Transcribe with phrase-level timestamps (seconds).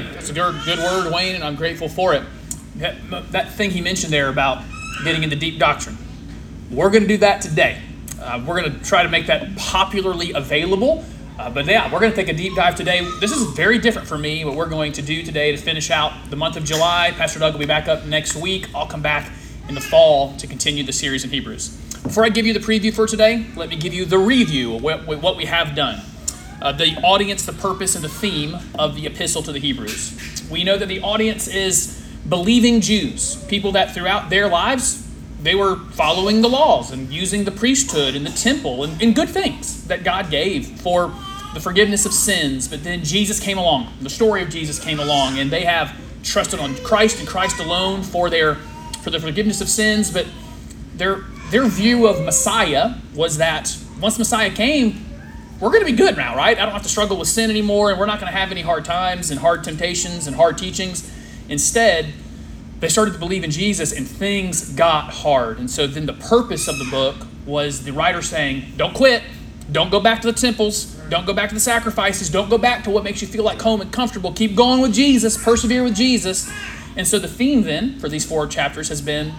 [0.00, 0.14] Amen.
[0.14, 2.22] That's a good, good word, Wayne, and I'm grateful for it.
[2.76, 4.64] That, that thing he mentioned there about
[5.04, 5.96] getting into deep doctrine.
[6.70, 7.80] We're going to do that today.
[8.20, 11.04] Uh, we're going to try to make that popularly available.
[11.38, 13.06] Uh, but yeah, we're going to take a deep dive today.
[13.18, 16.12] This is very different for me, what we're going to do today to finish out
[16.30, 17.12] the month of July.
[17.16, 18.68] Pastor Doug will be back up next week.
[18.74, 19.30] I'll come back
[19.68, 21.68] in the fall to continue the series in Hebrews.
[22.02, 24.82] Before I give you the preview for today, let me give you the review of
[24.82, 26.02] what, what we have done.
[26.60, 30.46] Uh, the audience, the purpose, and the theme of the epistle to the Hebrews.
[30.50, 35.06] We know that the audience is believing Jews, people that throughout their lives
[35.42, 39.28] they were following the laws and using the priesthood and the temple and, and, good
[39.28, 41.14] things that God gave for
[41.54, 42.68] the forgiveness of sins.
[42.68, 46.60] But then Jesus came along, the story of Jesus came along, and they have trusted
[46.60, 48.56] on Christ and Christ alone for their
[49.02, 50.10] for the forgiveness of sins.
[50.10, 50.26] But
[50.94, 55.04] their their view of Messiah was that once Messiah came,
[55.60, 56.58] we're going to be good now, right?
[56.58, 58.62] I don't have to struggle with sin anymore, and we're not going to have any
[58.62, 61.10] hard times and hard temptations and hard teachings.
[61.48, 62.14] Instead,
[62.80, 65.58] they started to believe in Jesus and things got hard.
[65.58, 69.22] And so then the purpose of the book was the writer saying, Don't quit.
[69.70, 70.86] Don't go back to the temples.
[71.10, 72.30] Don't go back to the sacrifices.
[72.30, 74.32] Don't go back to what makes you feel like home and comfortable.
[74.32, 75.42] Keep going with Jesus.
[75.42, 76.50] Persevere with Jesus.
[76.96, 79.32] And so the theme then for these four chapters has been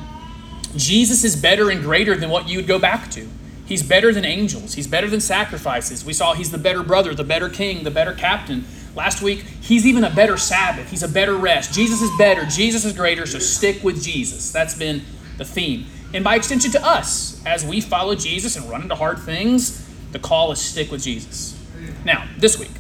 [0.76, 3.28] Jesus is better and greater than what you would go back to.
[3.66, 4.74] He's better than angels.
[4.74, 6.04] He's better than sacrifices.
[6.04, 9.86] We saw he's the better brother, the better king, the better captain, Last week, he's
[9.86, 10.90] even a better Sabbath.
[10.90, 11.74] He's a better rest.
[11.74, 12.46] Jesus is better.
[12.46, 14.52] Jesus is greater, so stick with Jesus.
[14.52, 15.04] That's been
[15.38, 15.86] the theme.
[16.14, 20.20] And by extension to us, as we follow Jesus and run into hard things, the
[20.20, 21.58] call is stick with Jesus.
[22.04, 22.72] Now, this week,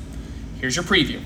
[0.59, 1.21] here's your preview.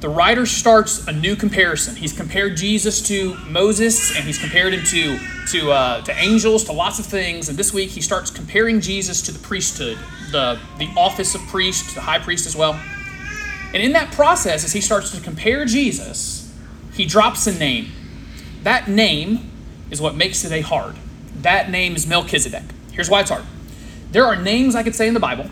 [0.00, 1.94] The writer starts a new comparison.
[1.94, 6.72] He's compared Jesus to Moses, and he's compared him to to uh, to angels, to
[6.72, 7.50] lots of things.
[7.50, 9.98] And this week, he starts comparing Jesus to the priesthood,
[10.32, 12.80] the the office of priest, the high priest as well.
[13.74, 16.50] And in that process, as he starts to compare Jesus,
[16.94, 17.92] he drops a name.
[18.62, 19.50] That name
[19.90, 20.96] is what makes a hard.
[21.42, 22.64] That name is Melchizedek.
[22.92, 23.44] Here's why it's hard.
[24.12, 25.50] There are names I could say in the Bible,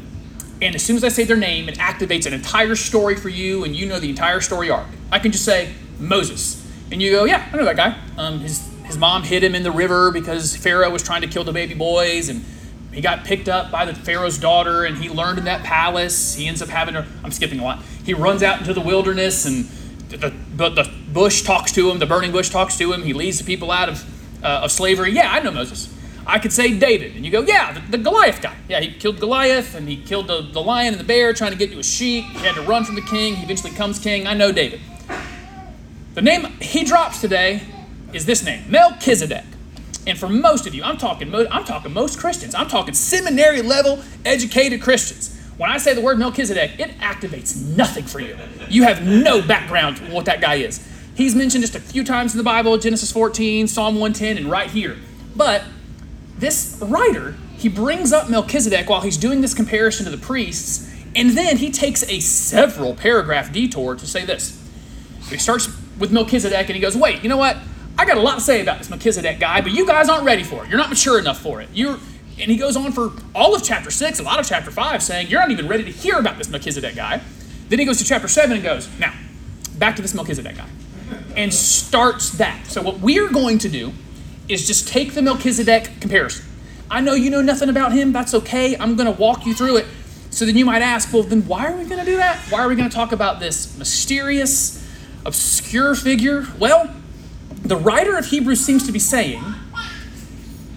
[0.60, 3.64] and as soon as I say their name, it activates an entire story for you,
[3.64, 4.86] and you know the entire story arc.
[5.12, 7.98] I can just say Moses, and you go, yeah, I know that guy.
[8.16, 11.44] Um, his his mom hid him in the river because Pharaoh was trying to kill
[11.44, 12.44] the baby boys, and
[12.92, 16.34] he got picked up by the Pharaoh's daughter, and he learned in that palace.
[16.34, 17.06] He ends up having a.
[17.22, 19.66] I'm skipping a lot he runs out into the wilderness and
[20.08, 23.02] the, the, the bush talks to him, the burning bush talks to him.
[23.02, 25.12] He leads the people out of, uh, of slavery.
[25.12, 25.94] Yeah, I know Moses.
[26.28, 27.16] I could say David.
[27.16, 28.54] And you go, yeah, the, the, Goliath guy.
[28.68, 31.56] Yeah, he killed Goliath and he killed the, the lion and the bear trying to
[31.56, 32.24] get to a sheep.
[32.24, 33.34] He had to run from the king.
[33.34, 34.26] He eventually comes king.
[34.26, 34.80] I know David.
[36.12, 37.62] The name he drops today
[38.12, 39.44] is this name Melchizedek.
[40.06, 42.54] And for most of you, I'm talking, I'm talking most Christians.
[42.54, 45.34] I'm talking seminary level educated Christians.
[45.56, 48.36] When I say the word Melchizedek, it activates nothing for you.
[48.68, 50.86] You have no background what that guy is.
[51.14, 54.70] He's mentioned just a few times in the Bible, Genesis 14, Psalm 110, and right
[54.70, 54.96] here.
[55.34, 55.64] But
[56.38, 61.30] this writer, he brings up Melchizedek while he's doing this comparison to the priests, and
[61.30, 64.54] then he takes a several paragraph detour to say this.
[65.28, 65.68] He starts
[65.98, 67.56] with Melchizedek and he goes, Wait, you know what?
[67.98, 70.44] I got a lot to say about this Melchizedek guy, but you guys aren't ready
[70.44, 70.68] for it.
[70.68, 71.68] You're not mature enough for it.
[71.72, 71.98] You're
[72.40, 75.28] and he goes on for all of chapter 6, a lot of chapter 5, saying,
[75.28, 77.20] You're not even ready to hear about this Melchizedek guy.
[77.68, 79.12] Then he goes to chapter 7 and goes, Now,
[79.76, 80.68] back to this Melchizedek guy.
[81.36, 82.66] And starts that.
[82.66, 83.92] So, what we're going to do
[84.48, 86.44] is just take the Melchizedek comparison.
[86.90, 88.12] I know you know nothing about him.
[88.12, 88.76] That's okay.
[88.76, 89.86] I'm going to walk you through it.
[90.30, 92.38] So then you might ask, well, then why are we going to do that?
[92.50, 94.86] Why are we going to talk about this mysterious,
[95.26, 96.46] obscure figure?
[96.58, 96.94] Well,
[97.62, 99.42] the writer of Hebrews seems to be saying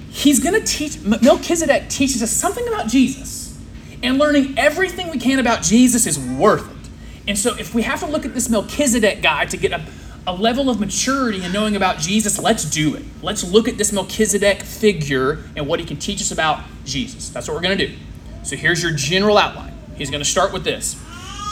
[0.09, 3.57] he's going to teach, Melchizedek teaches us something about Jesus.
[4.03, 6.89] And learning everything we can about Jesus is worth it.
[7.27, 9.85] And so, if we have to look at this Melchizedek guy to get a,
[10.27, 13.03] a level of maturity in knowing about Jesus, let's do it.
[13.21, 17.29] Let's look at this Melchizedek figure and what he can teach us about Jesus.
[17.29, 17.95] That's what we're going to do.
[18.43, 19.73] So, here's your general outline.
[19.95, 20.93] He's going to start with this.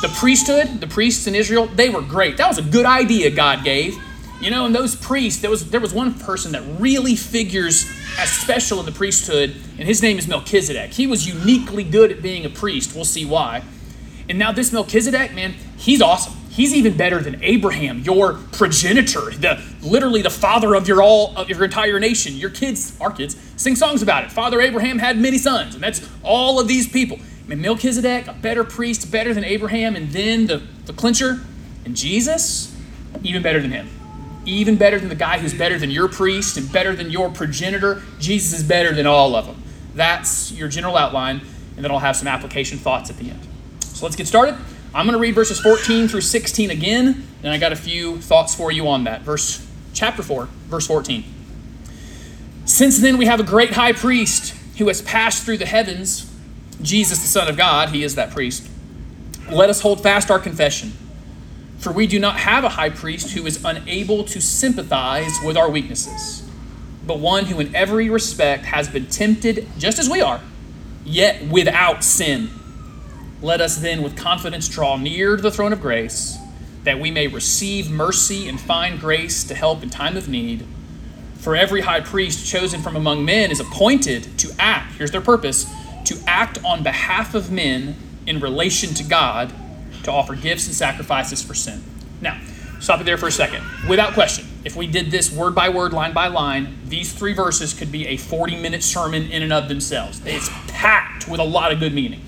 [0.02, 2.38] The priesthood, the priests in Israel, they were great.
[2.38, 3.98] That was a good idea God gave.
[4.42, 7.86] You know, and those priests, there was there was one person that really figures
[8.18, 10.92] as special in the priesthood, and his name is Melchizedek.
[10.92, 12.96] He was uniquely good at being a priest.
[12.96, 13.64] We'll see why.
[14.30, 16.39] And now this Melchizedek, man, he's awesome.
[16.50, 21.50] He's even better than Abraham, your progenitor, the literally the father of your all of
[21.50, 22.34] your entire nation.
[22.36, 24.32] Your kids, our kids, sing songs about it.
[24.32, 27.18] Father Abraham had many sons, and that's all of these people.
[27.18, 31.40] I mean, Melchizedek, a better priest, better than Abraham, and then the, the clincher,
[31.86, 32.76] and Jesus,
[33.24, 33.90] even better than him
[34.46, 38.02] even better than the guy who's better than your priest and better than your progenitor.
[38.20, 39.62] Jesus is better than all of them.
[39.96, 41.42] That's your general outline,
[41.76, 43.48] and then I'll have some application thoughts at the end.
[43.82, 44.56] So let's get started.
[44.94, 47.28] I'm going to read verses 14 through 16 again.
[47.44, 49.22] And I got a few thoughts for you on that.
[49.22, 51.24] Verse chapter 4, verse 14.
[52.66, 56.32] Since then we have a great high priest who has passed through the heavens,
[56.82, 58.68] Jesus the Son of God, he is that priest.
[59.52, 60.94] Let us hold fast our confession.
[61.80, 65.70] For we do not have a high priest who is unable to sympathize with our
[65.70, 66.48] weaknesses,
[67.08, 70.42] but one who in every respect has been tempted just as we are,
[71.06, 72.50] yet without sin.
[73.42, 76.38] Let us then with confidence draw near to the throne of grace,
[76.84, 80.66] that we may receive mercy and find grace to help in time of need.
[81.36, 85.66] For every high priest chosen from among men is appointed to act, here's their purpose,
[86.06, 87.96] to act on behalf of men
[88.28, 89.54] in relation to God
[90.04, 91.82] to offer gifts and sacrifices for sin.
[92.20, 92.40] Now,
[92.82, 93.64] stop it there for a second.
[93.88, 97.74] Without question, if we did this word by word, line by line, these three verses
[97.74, 100.22] could be a 40 minute sermon in and of themselves.
[100.26, 102.22] It's packed with a lot of good meaning.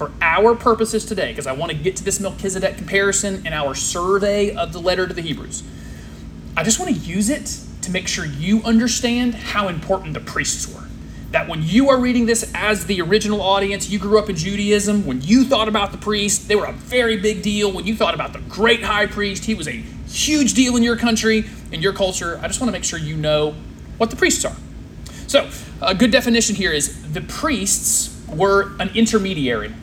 [0.00, 3.74] For our purposes today, because I want to get to this Melchizedek comparison in our
[3.74, 5.62] survey of the letter to the Hebrews,
[6.56, 10.74] I just want to use it to make sure you understand how important the priests
[10.74, 10.86] were
[11.32, 15.04] that when you are reading this as the original audience, you grew up in Judaism,
[15.04, 17.70] when you thought about the priest, they were a very big deal.
[17.70, 20.96] When you thought about the great high priest, he was a huge deal in your
[20.96, 22.40] country, in your culture.
[22.42, 23.54] I just want to make sure you know
[23.98, 24.56] what the priests are.
[25.26, 25.50] So,
[25.82, 29.74] a good definition here is the priests were an intermediary.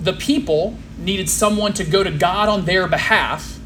[0.00, 3.58] The people needed someone to go to God on their behalf,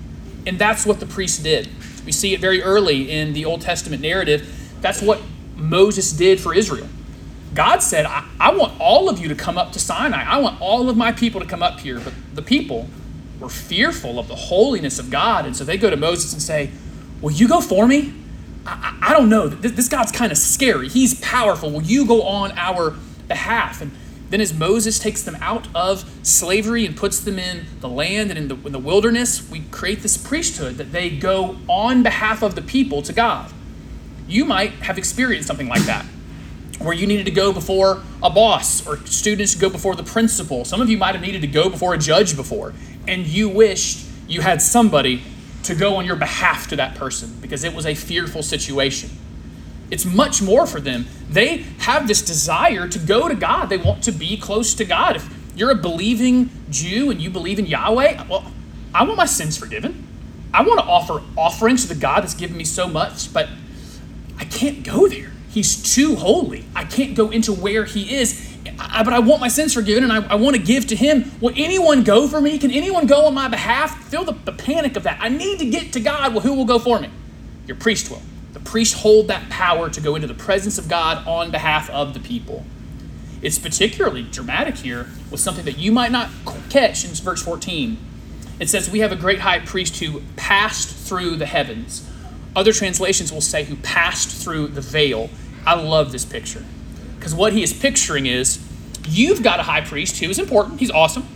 [0.46, 1.68] and that's what the priests did.
[2.04, 4.76] We see it very early in the Old Testament narrative.
[4.80, 5.20] That's what
[5.56, 6.88] Moses did for Israel.
[7.54, 10.24] God said, I, I, want all of you to come up to Sinai.
[10.24, 12.00] I want all of my people to come up here.
[12.00, 12.88] But the people
[13.38, 15.46] were fearful of the holiness of God.
[15.46, 16.70] And so they go to Moses and say,
[17.20, 18.12] Will you go for me?
[18.66, 19.48] I, I, I don't know.
[19.48, 20.88] This, this God's kind of scary.
[20.88, 21.70] He's powerful.
[21.70, 22.96] Will you go on our
[23.28, 23.80] behalf?
[23.80, 23.92] And
[24.34, 28.38] then as Moses takes them out of slavery and puts them in the land and
[28.38, 32.56] in the, in the wilderness, we create this priesthood that they go on behalf of
[32.56, 33.52] the people to God.
[34.26, 36.04] You might have experienced something like that
[36.80, 40.64] where you needed to go before a boss or students go before the principal.
[40.64, 42.74] Some of you might have needed to go before a judge before,
[43.06, 45.22] and you wished you had somebody
[45.62, 49.10] to go on your behalf to that person because it was a fearful situation.
[49.90, 51.06] It's much more for them.
[51.28, 55.16] They have this desire to go to God, they want to be close to God.
[55.16, 58.50] If you're a believing Jew and you believe in Yahweh, well,
[58.92, 60.06] I want my sins forgiven.
[60.52, 63.48] I want to offer offerings to the God that's given me so much, but
[64.38, 65.32] I can't go there.
[65.50, 66.64] He's too holy.
[66.74, 68.52] I can't go into where he is.
[68.78, 71.30] I, but I want my sins forgiven and I, I want to give to him.
[71.40, 72.58] Will anyone go for me?
[72.58, 74.08] Can anyone go on my behalf?
[74.08, 75.18] Feel the, the panic of that.
[75.20, 76.32] I need to get to God.
[76.32, 77.10] Well, who will go for me?
[77.66, 78.22] Your priest will.
[78.54, 82.14] The priest hold that power to go into the presence of God on behalf of
[82.14, 82.64] the people.
[83.42, 86.30] It's particularly dramatic here with something that you might not
[86.70, 87.98] catch in verse 14.
[88.60, 92.08] It says, We have a great high priest who passed through the heavens.
[92.54, 95.30] Other translations will say, who passed through the veil.
[95.66, 96.64] I love this picture.
[97.18, 98.64] Because what he is picturing is
[99.08, 101.26] you've got a high priest who is important, he's awesome.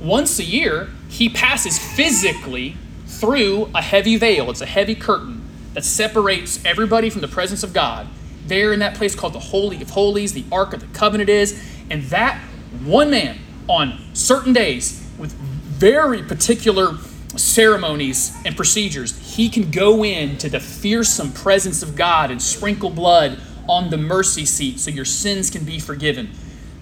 [0.00, 2.76] Once a year, he passes physically
[3.06, 4.50] through a heavy veil.
[4.50, 5.43] It's a heavy curtain
[5.74, 8.08] that separates everybody from the presence of God.
[8.46, 11.62] There in that place called the Holy of Holies, the Ark of the Covenant is.
[11.90, 12.40] And that
[12.84, 13.38] one man
[13.68, 16.96] on certain days with very particular
[17.36, 23.38] ceremonies and procedures, he can go into the fearsome presence of God and sprinkle blood
[23.68, 26.30] on the mercy seat so your sins can be forgiven.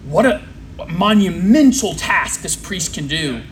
[0.04, 0.42] What a
[0.88, 3.42] monumental task this priest can do.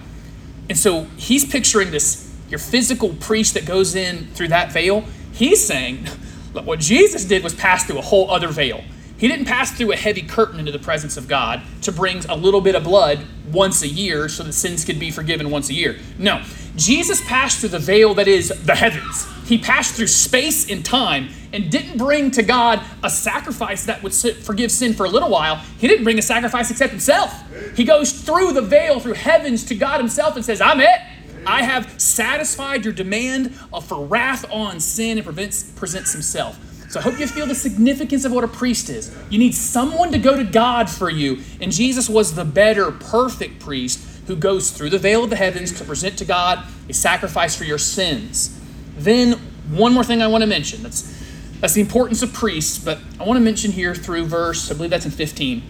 [0.68, 5.04] And so he's picturing this your physical priest that goes in through that veil.
[5.32, 6.06] He's saying,
[6.52, 8.82] look, what Jesus did was pass through a whole other veil.
[9.16, 12.34] He didn't pass through a heavy curtain into the presence of God to bring a
[12.34, 13.20] little bit of blood
[13.52, 15.98] once a year so that sins could be forgiven once a year.
[16.18, 16.42] No,
[16.74, 19.26] Jesus passed through the veil that is the heavens.
[19.44, 24.14] He passed through space and time and didn't bring to God a sacrifice that would
[24.14, 25.56] forgive sin for a little while.
[25.78, 27.34] He didn't bring a sacrifice except himself.
[27.76, 31.00] He goes through the veil, through heavens to God himself and says, I'm it.
[31.46, 36.58] I have satisfied your demand for wrath on sin and prevents, presents himself.
[36.90, 39.16] So I hope you feel the significance of what a priest is.
[39.30, 41.38] You need someone to go to God for you.
[41.60, 45.72] And Jesus was the better, perfect priest who goes through the veil of the heavens
[45.78, 48.58] to present to God a sacrifice for your sins.
[48.96, 49.34] Then,
[49.70, 50.82] one more thing I want to mention.
[50.82, 51.20] That's
[51.60, 54.90] that's the importance of priests, but I want to mention here through verse, I believe
[54.90, 55.62] that's in 15.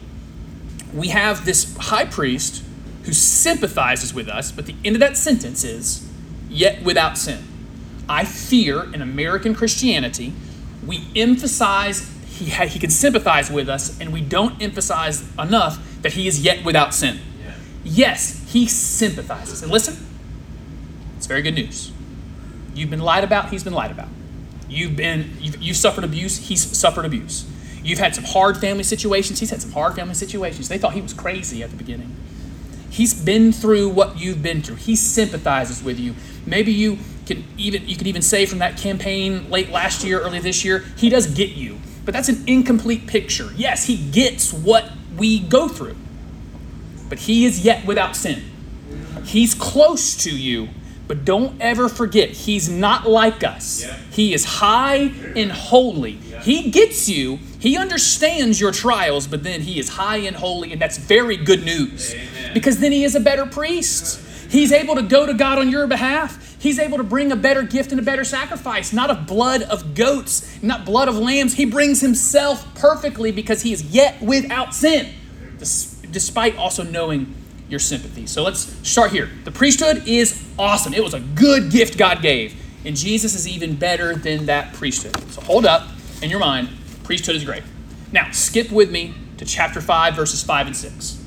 [0.94, 2.64] We have this high priest
[3.04, 6.08] who sympathizes with us, but the end of that sentence is,
[6.48, 7.42] yet without sin.
[8.08, 10.32] I fear in American Christianity,
[10.84, 16.14] we emphasize he, ha- he can sympathize with us, and we don't emphasize enough that
[16.14, 17.20] he is yet without sin.
[17.42, 17.54] Yeah.
[17.84, 19.62] Yes, he sympathizes.
[19.62, 19.96] And listen,
[21.16, 21.92] it's very good news.
[22.74, 24.08] You've been lied about, he's been lied about.
[24.68, 27.44] You've been you've, you've suffered abuse, he's suffered abuse.
[27.82, 30.68] You've had some hard family situations, he's had some hard family situations.
[30.68, 32.14] They thought he was crazy at the beginning.
[32.90, 34.76] He's been through what you've been through.
[34.76, 36.14] He sympathizes with you.
[36.44, 40.40] Maybe you can even you can even say from that campaign late last year, early
[40.40, 41.78] this year, he does get you.
[42.04, 43.50] But that's an incomplete picture.
[43.54, 45.96] Yes, he gets what we go through.
[47.08, 48.42] But he is yet without sin.
[49.24, 50.68] He's close to you,
[51.10, 53.82] but don't ever forget, he's not like us.
[53.82, 53.96] Yeah.
[54.12, 56.12] He is high and holy.
[56.42, 60.80] He gets you, he understands your trials, but then he is high and holy, and
[60.80, 62.14] that's very good news.
[62.14, 62.54] Amen.
[62.54, 64.20] Because then he is a better priest.
[64.52, 66.56] He's able to go to God on your behalf.
[66.60, 69.96] He's able to bring a better gift and a better sacrifice, not of blood of
[69.96, 71.54] goats, not blood of lambs.
[71.54, 75.12] He brings himself perfectly because he is yet without sin,
[75.58, 77.34] despite also knowing
[77.70, 78.26] your sympathy.
[78.26, 79.30] So let's start here.
[79.44, 80.92] The priesthood is awesome.
[80.92, 85.16] It was a good gift God gave, and Jesus is even better than that priesthood.
[85.30, 85.88] So hold up
[86.20, 86.68] in your mind,
[87.04, 87.62] priesthood is great.
[88.12, 91.20] Now, skip with me to chapter 5, verses 5 and 6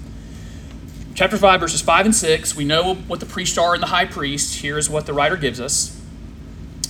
[1.16, 4.06] chapter 5, verses 5 and 6, we know what the priests are and the high
[4.06, 4.62] priest.
[4.62, 6.00] Here is what the writer gives us.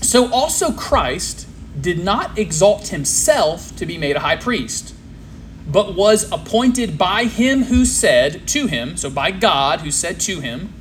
[0.01, 1.48] So also Christ
[1.79, 4.93] did not exalt himself to be made a high priest,
[5.67, 10.39] but was appointed by him who said to him, so by God who said to
[10.39, 10.74] him,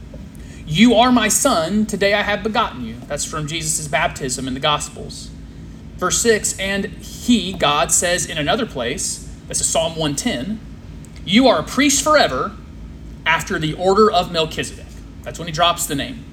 [0.66, 2.96] You are my son, today I have begotten you.
[3.06, 5.30] That's from Jesus' baptism in the Gospels.
[5.96, 10.58] Verse 6, and he, God, says in another place, this is Psalm 110,
[11.24, 12.56] You are a priest forever
[13.24, 14.86] after the order of Melchizedek.
[15.22, 16.24] That's when he drops the name.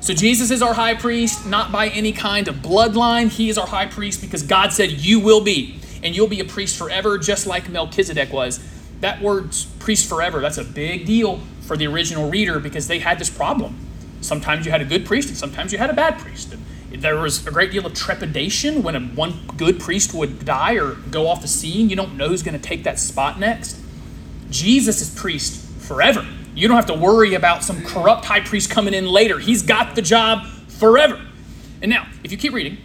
[0.00, 3.30] So Jesus is our high priest, not by any kind of bloodline.
[3.30, 6.44] He is our high priest because God said, You will be, and you'll be a
[6.44, 8.60] priest forever, just like Melchizedek was.
[9.00, 13.18] That word priest forever, that's a big deal for the original reader because they had
[13.18, 13.76] this problem.
[14.20, 16.54] Sometimes you had a good priest, and sometimes you had a bad priest.
[16.92, 20.74] And there was a great deal of trepidation when a, one good priest would die
[20.74, 21.90] or go off the scene.
[21.90, 23.76] You don't know who's going to take that spot next.
[24.48, 26.24] Jesus is priest forever.
[26.54, 29.40] You don't have to worry about some corrupt high priest coming in later.
[29.40, 31.20] He's got the job forever.
[31.82, 32.78] And now, if you keep reading,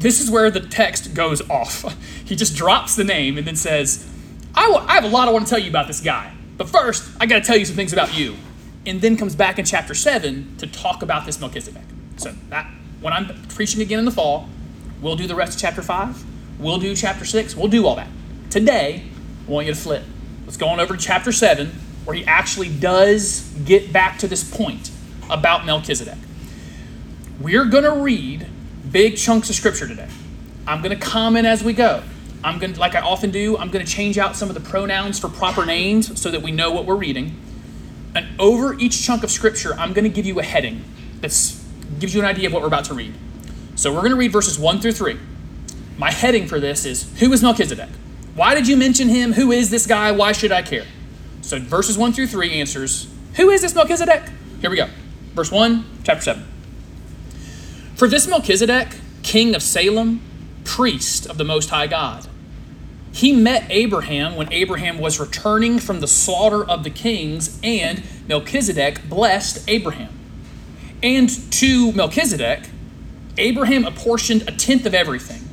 [0.00, 1.84] this is where the text goes off.
[2.30, 4.08] He just drops the name and then says,
[4.54, 6.32] I, w- I have a lot I want to tell you about this guy.
[6.56, 8.36] But first, I got to tell you some things about you.
[8.86, 11.82] And then comes back in chapter 7 to talk about this Melchizedek.
[12.18, 14.48] So that when I'm preaching again in the fall,
[15.00, 16.24] we'll do the rest of chapter 5.
[16.60, 17.56] We'll do chapter 6.
[17.56, 18.08] We'll do all that.
[18.48, 19.02] Today,
[19.48, 20.04] I want you to flip.
[20.44, 21.66] Let's go on over to chapter 7,
[22.04, 24.92] where he actually does get back to this point
[25.28, 26.18] about Melchizedek.
[27.40, 28.46] We're going to read
[28.90, 30.08] big chunks of scripture today.
[30.66, 32.02] I'm going to comment as we go.
[32.42, 34.60] I'm going to, like I often do, I'm going to change out some of the
[34.60, 37.38] pronouns for proper names so that we know what we're reading.
[38.14, 40.84] And over each chunk of scripture, I'm going to give you a heading
[41.20, 41.30] that
[41.98, 43.14] gives you an idea of what we're about to read.
[43.74, 45.18] So we're going to read verses 1 through 3.
[45.98, 47.90] My heading for this is Who is Melchizedek?
[48.34, 49.34] Why did you mention him?
[49.34, 50.12] Who is this guy?
[50.12, 50.86] Why should I care?
[51.42, 54.22] So verses 1 through 3 answers Who is this Melchizedek?
[54.60, 54.88] Here we go.
[55.34, 56.49] Verse 1, chapter 7.
[58.00, 60.22] For this Melchizedek, king of Salem,
[60.64, 62.26] priest of the Most High God,
[63.12, 69.06] he met Abraham when Abraham was returning from the slaughter of the kings, and Melchizedek
[69.10, 70.18] blessed Abraham.
[71.02, 72.70] And to Melchizedek,
[73.36, 75.46] Abraham apportioned a tenth of everything.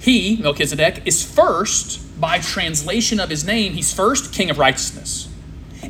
[0.00, 5.28] He, Melchizedek, is first, by translation of his name, he's first king of righteousness.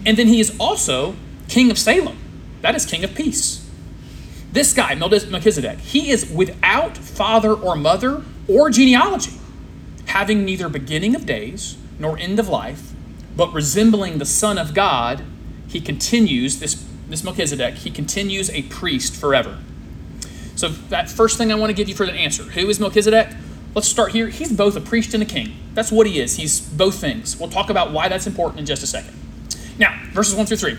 [0.05, 1.15] And then he is also
[1.47, 2.19] king of Salem.
[2.63, 3.66] That is king of peace.
[4.53, 9.33] This guy, Melchizedek, he is without father or mother or genealogy,
[10.07, 12.93] having neither beginning of days nor end of life,
[13.37, 15.25] but resembling the Son of God,
[15.69, 19.59] he continues, this, this Melchizedek, he continues a priest forever.
[20.55, 23.29] So, that first thing I want to give you for the answer who is Melchizedek?
[23.75, 24.31] Let's start here.
[24.31, 25.55] He's both a priest and a king.
[25.75, 26.37] That's what he is.
[26.37, 27.39] He's both things.
[27.39, 29.15] We'll talk about why that's important in just a second.
[29.79, 30.79] Now, verses 1 through 3.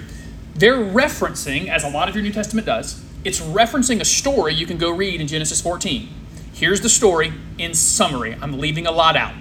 [0.56, 4.66] They're referencing, as a lot of your New Testament does, it's referencing a story you
[4.66, 6.08] can go read in Genesis 14.
[6.54, 8.38] Here's the story in summary.
[8.42, 9.34] I'm leaving a lot out.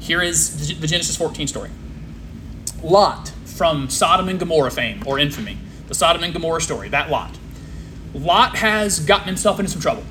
[0.00, 1.70] Here is the Genesis 14 story.
[2.82, 7.38] Lot from Sodom and Gomorrah fame or infamy, the Sodom and Gomorrah story, that Lot.
[8.12, 10.02] Lot has gotten himself into some trouble.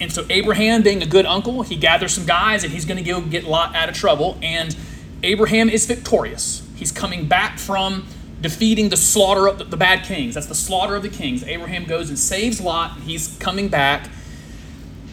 [0.00, 3.04] And so Abraham, being a good uncle, he gathers some guys and he's going to
[3.08, 4.38] go get Lot out of trouble.
[4.40, 4.74] And
[5.22, 6.66] Abraham is victorious.
[6.76, 8.06] He's coming back from
[8.44, 10.34] defeating the slaughter of the, bad kings.
[10.34, 11.42] That's the slaughter of the kings.
[11.44, 12.94] Abraham goes and saves Lot.
[12.94, 14.10] and He's coming back.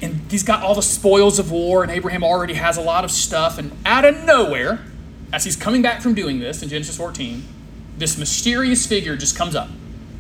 [0.02, 3.12] And he's got all the spoils of war, and Abraham already has a lot of
[3.12, 3.58] stuff.
[3.58, 4.84] And out of nowhere,
[5.32, 7.42] as he's coming back from doing this in Genesis 14,
[7.98, 9.70] this mysterious figure just comes up.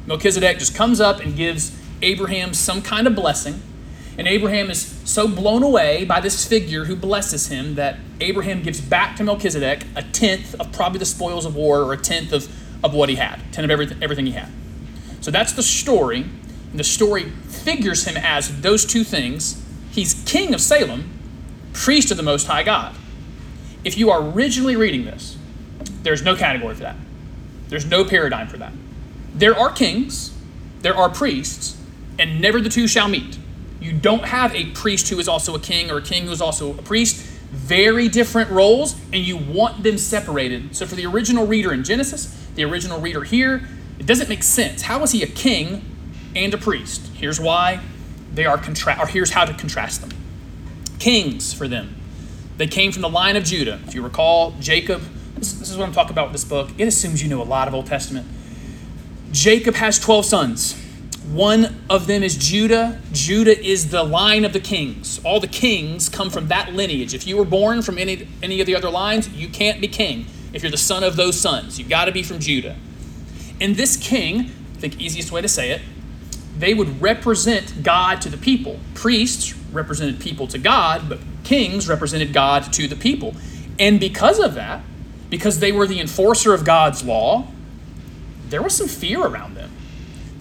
[0.08, 3.62] Melchizedek just comes up and gives Abraham some kind of blessing.
[4.18, 8.80] And Abraham is so blown away by this figure who blesses him that Abraham gives
[8.80, 12.48] back to Melchizedek a tenth of probably the spoils of war or a tenth of,
[12.84, 14.50] of what he had, 10 of everything, everything he had.
[15.22, 16.26] So that's the story.
[16.72, 19.64] And the story figures him as those two things.
[19.92, 21.10] He's king of Salem,
[21.74, 22.96] priest of the Most High God.
[23.84, 25.38] If you are originally reading this,
[26.04, 26.96] there's no category for that.
[27.70, 28.74] There's no paradigm for that.
[29.34, 30.34] There are kings,
[30.82, 31.78] there are priests,
[32.20, 33.38] and never the two shall meet.
[33.80, 36.42] You don't have a priest who is also a king or a king who is
[36.42, 37.26] also a priest.
[37.52, 40.76] Very different roles, and you want them separated.
[40.76, 43.68] So, for the original reader in Genesis, the original reader here,
[44.00, 44.84] it doesn't make sense.
[44.84, 45.84] How is he a king
[46.36, 47.08] and a priest?
[47.14, 47.82] Here's why
[48.34, 50.12] they are contrast, or here's how to contrast them.
[50.98, 51.96] Kings for them.
[52.58, 53.80] They came from the line of Judah.
[53.86, 55.02] If you recall, Jacob,
[55.36, 56.70] this, this is what I'm talking about with this book.
[56.78, 58.28] It assumes you know a lot of Old Testament.
[59.32, 60.82] Jacob has 12 sons.
[61.32, 63.00] One of them is Judah.
[63.12, 65.20] Judah is the line of the kings.
[65.24, 67.14] All the kings come from that lineage.
[67.14, 70.26] If you were born from any, any of the other lines, you can't be king.
[70.52, 72.76] If you're the son of those sons, you've got to be from Judah.
[73.62, 75.82] And this king, I think easiest way to say it,
[76.58, 78.80] they would represent God to the people.
[78.94, 83.36] Priests represented people to God, but kings represented God to the people.
[83.80, 84.84] And because of that,
[85.30, 87.48] because they were the enforcer of God's law,
[88.50, 89.72] there was some fear around them.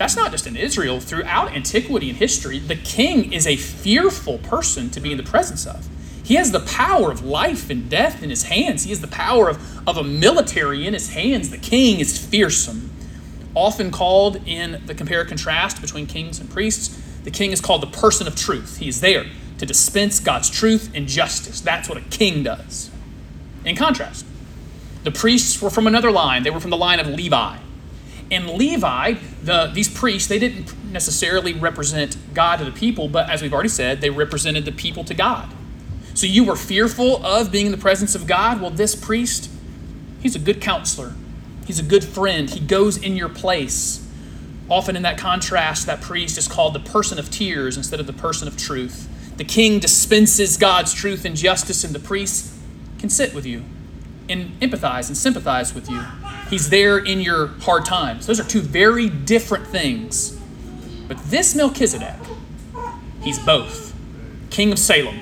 [0.01, 0.99] That's not just in Israel.
[0.99, 5.67] Throughout antiquity and history, the king is a fearful person to be in the presence
[5.67, 5.87] of.
[6.25, 8.85] He has the power of life and death in his hands.
[8.85, 11.51] He has the power of, of a military in his hands.
[11.51, 12.91] The king is fearsome.
[13.55, 17.99] Often called in the compare contrast between kings and priests, the king is called the
[17.99, 18.79] person of truth.
[18.79, 19.27] He is there
[19.59, 21.61] to dispense God's truth and justice.
[21.61, 22.91] That's what a king does.
[23.67, 24.25] In contrast,
[25.05, 26.43] the priests were from another line.
[26.43, 27.59] They were from the line of Levi.
[28.31, 33.43] And Levi, the, these priests, they didn't necessarily represent God to the people, but as
[33.43, 35.49] we've already said, they represented the people to God.
[36.15, 38.61] So you were fearful of being in the presence of God?
[38.61, 39.51] Well, this priest,
[40.21, 41.15] he's a good counselor.
[41.67, 42.49] He's a good friend.
[42.49, 44.07] He goes in your place.
[44.69, 48.13] Often in that contrast, that priest is called the person of tears instead of the
[48.13, 49.09] person of truth.
[49.37, 52.55] The king dispenses God's truth and justice, and the priest
[52.99, 53.65] can sit with you
[54.31, 56.03] and empathize and sympathize with you.
[56.49, 58.27] He's there in your hard times.
[58.27, 60.39] Those are two very different things.
[61.09, 62.17] But this Melchizedek,
[63.23, 63.95] he's both
[64.51, 65.21] king of Salem,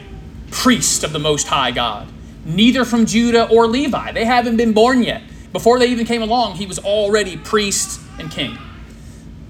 [0.50, 2.08] priest of the Most High God,
[2.44, 4.12] neither from Judah or Levi.
[4.12, 5.22] They haven't been born yet.
[5.52, 8.58] Before they even came along, he was already priest and king.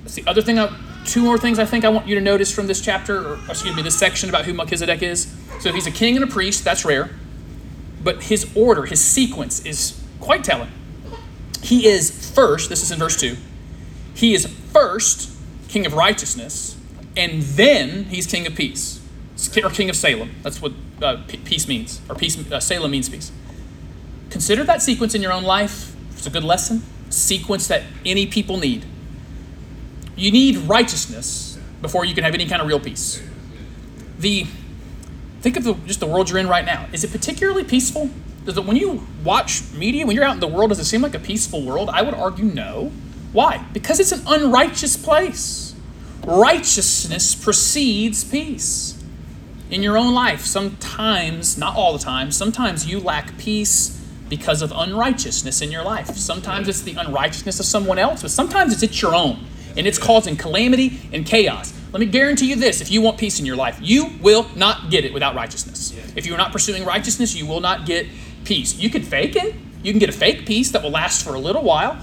[0.03, 0.59] That's the other thing.
[0.59, 3.39] I, two more things I think I want you to notice from this chapter, or
[3.49, 5.35] excuse me, this section about who Melchizedek is.
[5.61, 7.11] So if he's a king and a priest, that's rare.
[8.09, 10.71] But his order, his sequence is quite telling.
[11.61, 13.37] He is first, this is in verse 2,
[14.15, 15.31] he is first
[15.69, 16.79] king of righteousness,
[17.19, 19.07] and then he's king of peace,
[19.63, 20.31] or king of Salem.
[20.43, 23.31] That's what uh, peace means, or peace, uh, Salem means peace.
[24.31, 25.95] Consider that sequence in your own life.
[26.13, 28.87] It's a good lesson, sequence that any people need.
[30.17, 33.23] You need righteousness before you can have any kind of real peace.
[34.19, 34.47] The
[35.51, 36.89] think of the, just the world you're in right now.
[36.93, 38.11] Is it particularly peaceful?
[38.45, 41.03] Does it, when you watch media, when you're out in the world, does it seem
[41.03, 41.89] like a peaceful world?
[41.91, 42.93] I would argue no.
[43.33, 43.65] Why?
[43.73, 45.75] Because it's an unrighteous place.
[46.25, 49.03] Righteousness precedes peace.
[49.71, 54.73] In your own life, sometimes, not all the time, sometimes you lack peace because of
[54.75, 56.09] unrighteousness in your life.
[56.17, 59.45] Sometimes it's the unrighteousness of someone else, but sometimes it's, it's your own,
[59.77, 61.78] and it's causing calamity and chaos.
[61.93, 64.91] Let me guarantee you this if you want peace in your life, you will not
[64.91, 65.95] get it without righteousness.
[66.17, 68.07] If you're not pursuing righteousness, you will not get
[68.45, 68.77] peace.
[68.77, 71.39] You can fake it, you can get a fake peace that will last for a
[71.39, 71.99] little while.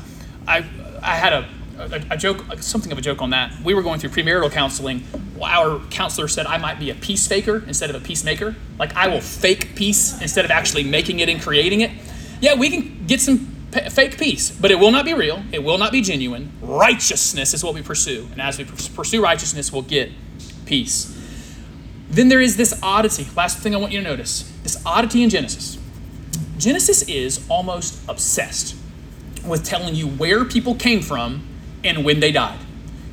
[0.48, 0.65] I,
[1.04, 3.54] I had a, a, a joke, something of a joke on that.
[3.63, 5.04] We were going through premarital counseling.
[5.41, 8.56] Our counselor said I might be a peace faker instead of a peacemaker.
[8.80, 11.91] Like I will fake peace instead of actually making it and creating it.
[12.41, 13.54] Yeah, we can get some
[13.91, 15.43] fake peace, but it will not be real.
[15.51, 16.51] It will not be genuine.
[16.61, 18.27] Righteousness is what we pursue.
[18.31, 20.11] And as we pursue righteousness, we'll get
[20.65, 21.11] peace.
[22.09, 23.27] Then there is this oddity.
[23.35, 25.77] Last thing I want you to notice this oddity in Genesis.
[26.57, 28.75] Genesis is almost obsessed
[29.45, 31.45] with telling you where people came from
[31.83, 32.59] and when they died.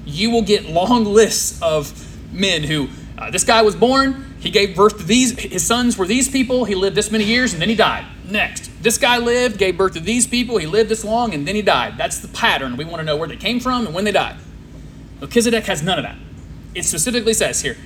[0.05, 1.92] You will get long lists of
[2.33, 6.07] men who, uh, this guy was born, he gave birth to these, his sons were
[6.07, 8.05] these people, he lived this many years, and then he died.
[8.25, 11.55] Next, this guy lived, gave birth to these people, he lived this long, and then
[11.55, 11.97] he died.
[11.97, 12.77] That's the pattern.
[12.77, 14.37] We want to know where they came from and when they died.
[15.21, 16.16] Melchizedek has none of that.
[16.75, 17.77] It specifically says here,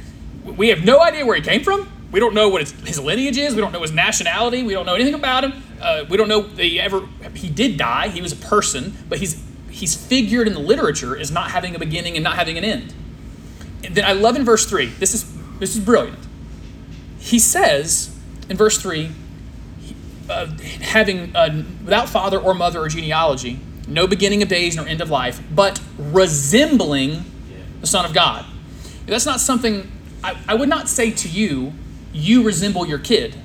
[0.44, 1.88] we have no idea where he came from.
[2.12, 3.54] We don't know what his, lineage is.
[3.54, 4.62] We don't know his nationality.
[4.62, 5.62] We don't know anything about him.
[5.80, 8.09] Uh, we don't know he ever he did die.
[8.09, 11.78] He was a person, but he's he's figured in the literature as not having a
[11.78, 12.94] beginning and not having an end.
[13.85, 14.87] And then I love in verse three.
[14.87, 15.26] This is
[15.59, 16.20] This is brilliant.
[17.18, 18.16] He says
[18.48, 19.11] in verse 3
[20.28, 20.46] uh,
[20.80, 23.58] having uh, without father or mother or genealogy,
[23.88, 27.24] no beginning of days nor end of life, but resembling
[27.80, 28.44] the Son of God.
[29.06, 29.90] That's not something
[30.22, 31.72] I, I would not say to you,
[32.12, 33.36] you resemble your kid.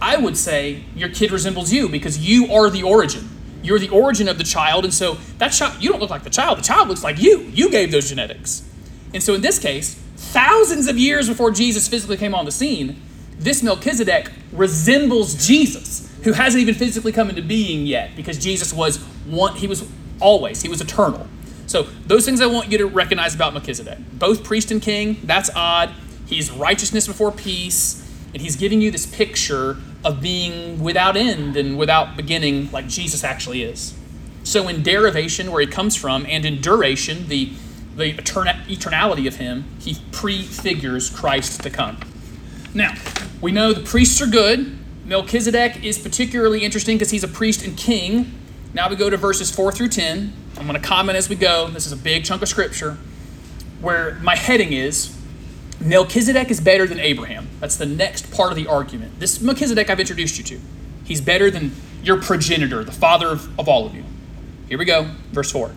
[0.00, 3.28] I would say your kid resembles you because you are the origin.
[3.62, 6.30] You're the origin of the child, and so that child, you don't look like the
[6.30, 6.58] child.
[6.58, 7.40] The child looks like you.
[7.52, 8.68] You gave those genetics.
[9.14, 13.00] And so in this case, thousands of years before Jesus physically came on the scene,
[13.38, 18.98] this Melchizedek resembles Jesus, who hasn't even physically come into being yet, because Jesus was
[19.26, 19.88] one, he was
[20.20, 21.24] always, he was eternal.
[21.66, 23.98] So those things I want you to recognize about Melchizedek.
[24.12, 25.94] Both priest and king, that's odd.
[26.26, 31.78] He's righteousness before peace, and he's giving you this picture of being without end and
[31.78, 33.94] without beginning, like Jesus actually is.
[34.42, 37.52] So in derivation, where he comes from, and in duration, the
[37.94, 41.98] the eternality of him, he prefigures Christ to come.
[42.74, 42.94] Now,
[43.40, 44.76] we know the priests are good.
[45.06, 48.32] Melchizedek is particularly interesting because he's a priest and king.
[48.74, 50.32] Now we go to verses 4 through 10.
[50.58, 51.68] I'm going to comment as we go.
[51.68, 52.98] This is a big chunk of scripture
[53.80, 55.16] where my heading is
[55.80, 57.46] Melchizedek is better than Abraham.
[57.60, 59.20] That's the next part of the argument.
[59.20, 60.60] This Melchizedek I've introduced you to.
[61.04, 64.04] He's better than your progenitor, the father of, of all of you.
[64.68, 65.72] Here we go, verse 4.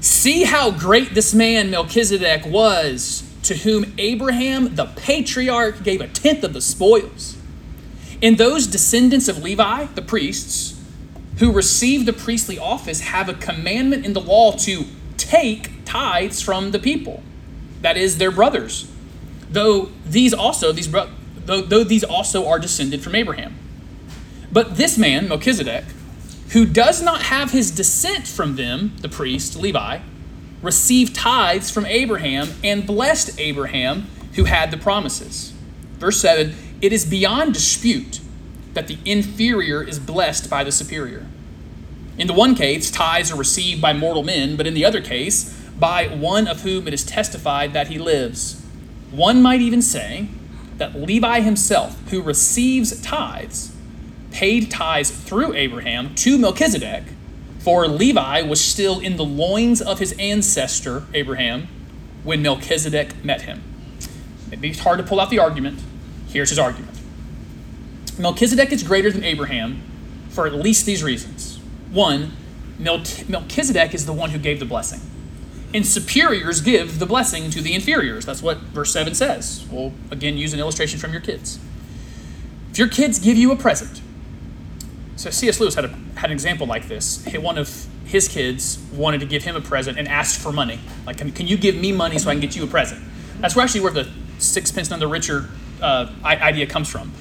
[0.00, 6.42] See how great this man Melchizedek was, to whom Abraham the patriarch gave a tenth
[6.42, 7.36] of the spoils.
[8.22, 10.80] And those descendants of Levi, the priests,
[11.38, 14.84] who received the priestly office, have a commandment in the law to
[15.16, 17.22] take tithes from the people,
[17.80, 18.90] that is, their brothers.
[19.50, 21.10] Though these also, these bro-
[21.44, 23.56] though, though these also are descended from Abraham.
[24.52, 25.84] But this man, Melchizedek,
[26.50, 30.00] who does not have his descent from them, the priest, Levi,
[30.60, 35.52] received tithes from Abraham and blessed Abraham who had the promises.
[35.98, 38.20] Verse 7 It is beyond dispute
[38.74, 41.24] that the inferior is blessed by the superior.
[42.18, 45.56] In the one case, tithes are received by mortal men, but in the other case,
[45.78, 48.60] by one of whom it is testified that he lives.
[49.12, 50.26] One might even say
[50.78, 53.74] that Levi himself, who receives tithes,
[54.32, 57.04] paid tithes through Abraham to Melchizedek,
[57.60, 61.68] for Levi was still in the loins of his ancestor, Abraham,
[62.24, 63.62] when Melchizedek met him.
[64.50, 65.78] Maybe it's hard to pull out the argument.
[66.32, 66.98] Here's his argument
[68.18, 69.82] Melchizedek is greater than Abraham
[70.30, 71.58] for at least these reasons.
[71.90, 72.32] One,
[72.78, 75.00] Melchizedek is the one who gave the blessing.
[75.74, 78.26] And superiors give the blessing to the inferiors.
[78.26, 79.66] That's what verse 7 says.
[79.70, 81.58] We'll again use an illustration from your kids.
[82.70, 84.00] If your kids give you a present,
[85.16, 85.60] so C.S.
[85.60, 87.24] Lewis had, a, had an example like this.
[87.34, 90.80] One of his kids wanted to give him a present and asked for money.
[91.06, 93.02] Like, can, can you give me money so I can get you a present?
[93.40, 95.48] That's where actually where the sixpence none the richer
[95.82, 97.12] uh, idea comes from.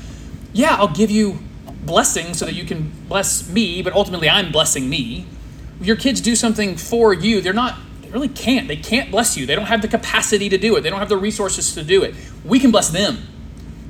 [0.54, 1.40] Yeah, I'll give you
[1.86, 5.26] blessing so that you can bless me, but ultimately I'm blessing me.
[5.82, 8.68] Your kids do something for you, they're not, they really can't.
[8.68, 9.46] They can't bless you.
[9.46, 12.04] They don't have the capacity to do it, they don't have the resources to do
[12.04, 12.14] it.
[12.46, 13.28] We can bless them.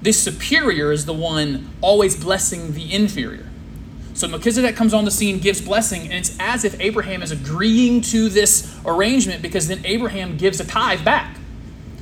[0.01, 3.47] This superior is the one always blessing the inferior.
[4.13, 8.01] So Melchizedek comes on the scene, gives blessing, and it's as if Abraham is agreeing
[8.01, 11.37] to this arrangement because then Abraham gives a tithe back.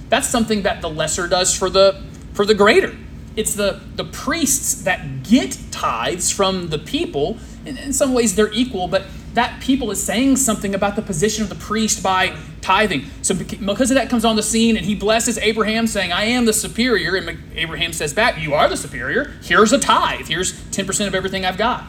[0.10, 2.04] That's something that the lesser does for the
[2.40, 2.96] for the greater.
[3.36, 7.38] It's the, the priests that get tithes from the people.
[7.66, 11.44] And in some ways they're equal, but that people is saying something about the position
[11.44, 13.08] of the priest by tithing.
[13.24, 17.18] So Melchizedek comes on the scene and he blesses Abraham, saying, I am the superior.
[17.18, 19.34] And Abraham says back, You are the superior.
[19.44, 20.30] Here's a tithe.
[20.30, 21.84] Here's 10% of everything I've got.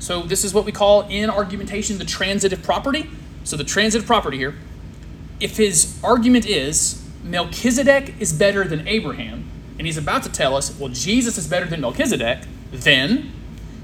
[0.00, 3.08] So this is what we call in argumentation the transitive property.
[3.44, 4.56] So the transitive property here,
[5.38, 10.76] if his argument is Melchizedek is better than Abraham, and he's about to tell us,
[10.78, 13.32] well, Jesus is better than Melchizedek, then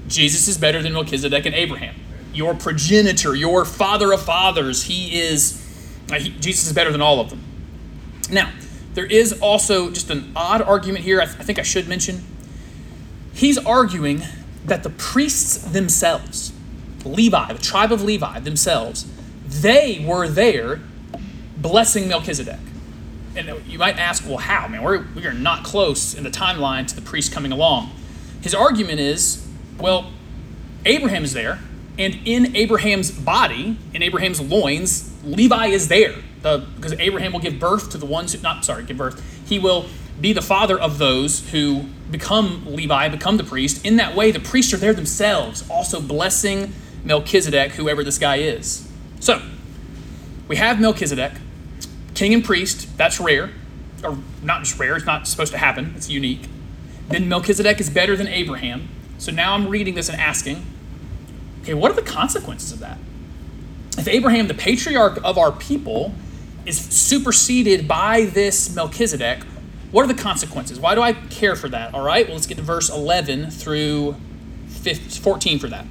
[0.07, 1.95] Jesus is better than Melchizedek and Abraham.
[2.33, 5.61] Your progenitor, your father of fathers, he is,
[6.11, 7.41] uh, he, Jesus is better than all of them.
[8.29, 8.51] Now,
[8.95, 12.23] there is also just an odd argument here, I, th- I think I should mention.
[13.33, 14.23] He's arguing
[14.65, 16.53] that the priests themselves,
[17.05, 19.05] Levi, the tribe of Levi themselves,
[19.45, 20.79] they were there
[21.57, 22.59] blessing Melchizedek.
[23.35, 24.67] And you might ask, well, how?
[24.67, 27.91] Man, we're, we are not close in the timeline to the priest coming along.
[28.41, 29.47] His argument is,
[29.79, 30.11] well,
[30.85, 31.59] Abraham is there,
[31.97, 36.15] and in Abraham's body, in Abraham's loins, Levi is there.
[36.41, 39.23] The, because Abraham will give birth to the ones who, not sorry, give birth.
[39.47, 39.85] He will
[40.19, 43.85] be the father of those who become Levi, become the priest.
[43.85, 48.87] In that way, the priests are there themselves, also blessing Melchizedek, whoever this guy is.
[49.19, 49.41] So,
[50.47, 51.33] we have Melchizedek,
[52.13, 53.51] king and priest, that's rare.
[54.03, 56.41] or not just rare, it's not supposed to happen, it's unique.
[57.09, 58.89] Then Melchizedek is better than Abraham.
[59.17, 60.65] So now I'm reading this and asking,
[61.61, 62.97] okay, what are the consequences of that?
[63.97, 66.13] If Abraham, the patriarch of our people,
[66.65, 69.43] is superseded by this Melchizedek,
[69.91, 70.79] what are the consequences?
[70.79, 71.93] Why do I care for that?
[71.93, 74.15] All right, well, let's get to verse 11 through
[74.67, 75.85] 14 for that.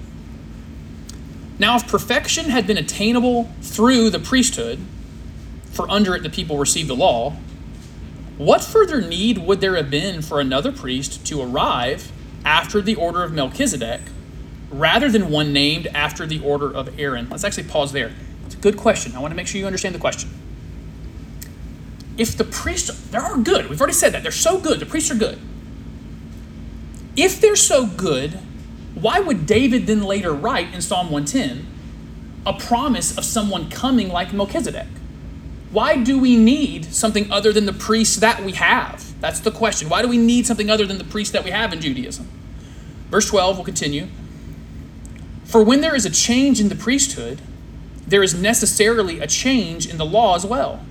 [1.59, 4.81] Now, if perfection had been attainable through the priesthood,
[5.73, 7.35] for under it the people received the law,
[8.39, 12.13] what further need would there have been for another priest to arrive
[12.45, 14.01] after the order of Melchizedek
[14.71, 17.29] rather than one named after the order of Aaron?
[17.31, 18.13] Let's actually pause there.
[18.47, 19.15] It's a good question.
[19.17, 20.31] I want to make sure you understand the question.
[22.19, 25.11] If the priests, they are good, we've already said that, they're so good, the priests
[25.11, 25.39] are good.
[27.17, 28.33] If they're so good,
[28.95, 31.67] why would David then later write in Psalm 110
[32.45, 34.89] a promise of someone coming like Melchizedek?
[35.73, 39.21] Why do we need something other than the priests that we have?
[39.21, 39.89] That's the question.
[39.89, 42.29] Why do we need something other than the priests that we have in Judaism?
[43.11, 44.09] Verse 12 will continue.
[45.45, 47.41] For when there is a change in the priesthood,
[48.07, 50.85] there is necessarily a change in the law as well.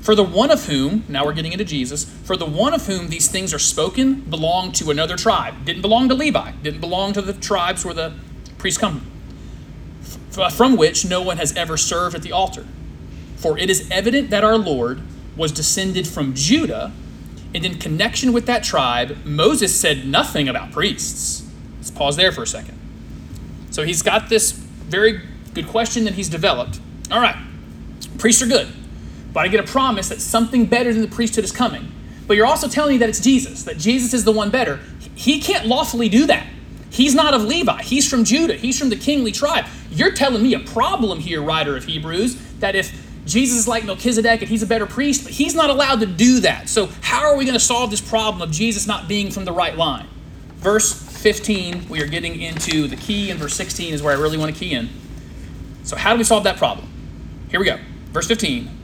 [0.00, 3.08] For the one of whom, now we're getting into Jesus, for the one of whom
[3.08, 5.64] these things are spoken belonged to another tribe.
[5.64, 8.14] Didn't belong to Levi, didn't belong to the tribes where the
[8.58, 9.06] priests come
[10.50, 12.64] from which no one has ever served at the altar.
[13.38, 15.00] For it is evident that our Lord
[15.36, 16.92] was descended from Judah,
[17.54, 21.48] and in connection with that tribe, Moses said nothing about priests.
[21.76, 22.78] Let's pause there for a second.
[23.70, 25.20] So he's got this very
[25.54, 26.80] good question that he's developed.
[27.10, 27.36] All right,
[28.18, 28.68] priests are good,
[29.32, 31.92] but I get a promise that something better than the priesthood is coming.
[32.26, 34.80] But you're also telling me that it's Jesus, that Jesus is the one better.
[35.14, 36.46] He can't lawfully do that.
[36.90, 37.82] He's not of Levi.
[37.82, 38.54] He's from Judah.
[38.54, 39.66] He's from the kingly tribe.
[39.90, 44.40] You're telling me a problem here, writer of Hebrews, that if Jesus is like Melchizedek
[44.40, 46.68] and he's a better priest, but he's not allowed to do that.
[46.68, 49.52] So, how are we going to solve this problem of Jesus not being from the
[49.52, 50.06] right line?
[50.56, 54.38] Verse 15, we are getting into the key, and verse 16 is where I really
[54.38, 54.88] want to key in.
[55.84, 56.88] So, how do we solve that problem?
[57.50, 57.78] Here we go.
[58.12, 58.76] Verse 15.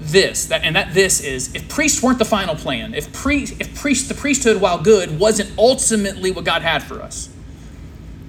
[0.00, 3.78] This, that, and that this is if priests weren't the final plan, if priest, if
[3.80, 7.28] priest, the priesthood, while good, wasn't ultimately what God had for us,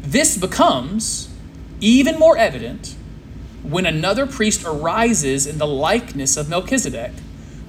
[0.02, 1.34] this becomes
[1.80, 2.96] even more evident
[3.64, 7.12] when another priest arises in the likeness of Melchizedek,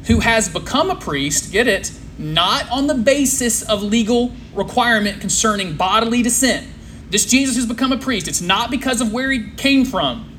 [0.07, 5.77] who has become a priest, get it, not on the basis of legal requirement concerning
[5.77, 6.67] bodily descent.
[7.11, 10.31] This Jesus who's become a priest, it's not because of where he came from,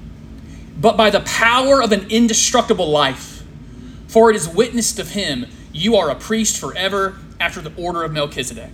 [0.78, 3.44] but by the power of an indestructible life.
[4.08, 8.12] For it is witnessed of him, you are a priest forever after the order of
[8.12, 8.72] Melchizedek.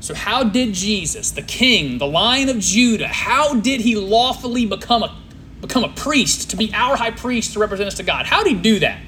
[0.00, 5.02] So, how did Jesus, the king, the lion of Judah, how did he lawfully become
[5.02, 5.16] a
[5.66, 8.26] become a priest, to be our high priest to represent us to God.
[8.26, 9.00] How did he do that?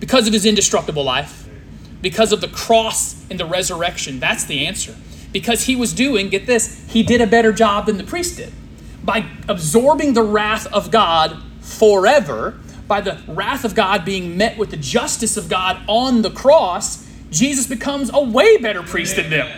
[0.00, 1.48] Because of his indestructible life,
[2.00, 4.20] because of the cross and the resurrection.
[4.20, 4.94] That's the answer.
[5.32, 8.52] Because he was doing, get this, he did a better job than the priest did.
[9.02, 14.70] By absorbing the wrath of God forever, by the wrath of God being met with
[14.70, 19.48] the justice of God on the cross, Jesus becomes a way better priest than them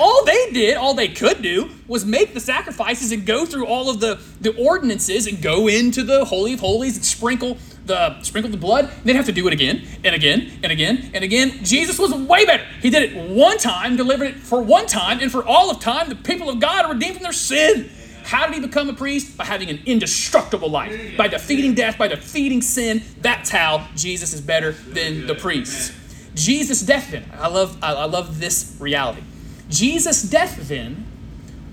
[0.00, 3.90] all they did, all they could do, was make the sacrifices and go through all
[3.90, 8.50] of the, the ordinances and go into the Holy of Holies and sprinkle the sprinkle
[8.50, 8.90] the blood.
[9.04, 11.64] They'd have to do it again and again and again and again.
[11.64, 12.64] Jesus was way better.
[12.80, 16.08] He did it one time, delivered it for one time, and for all of time,
[16.08, 17.90] the people of God are redeemed from their sin.
[18.24, 19.36] How did he become a priest?
[19.36, 23.02] By having an indestructible life, by defeating death, by defeating sin.
[23.20, 25.92] That's how Jesus is better than the priests.
[26.34, 27.14] Jesus' death.
[27.38, 29.22] I love, I love this reality.
[29.70, 31.06] Jesus' death then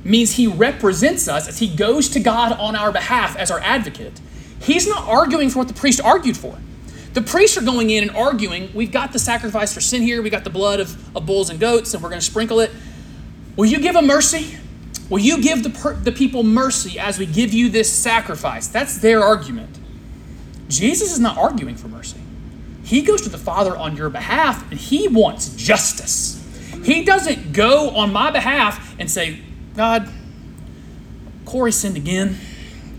[0.04, 4.22] means he represents us as he goes to God on our behalf as our advocate.
[4.62, 6.58] He's not arguing for what the priest argued for.
[7.14, 10.30] The priests are going in and arguing, we've got the sacrifice for sin here, we
[10.30, 12.72] got the blood of, of bulls and goats, and we're going to sprinkle it.
[13.56, 14.58] Will you give a mercy?
[15.10, 18.68] Will you give the, per, the people mercy as we give you this sacrifice?
[18.68, 19.80] That's their argument.
[20.70, 22.20] Jesus is not arguing for mercy.
[22.84, 26.37] He goes to the Father on your behalf and he wants justice.
[26.88, 29.42] He doesn't go on my behalf and say,
[29.76, 30.08] God,
[31.44, 32.38] Corey sinned again.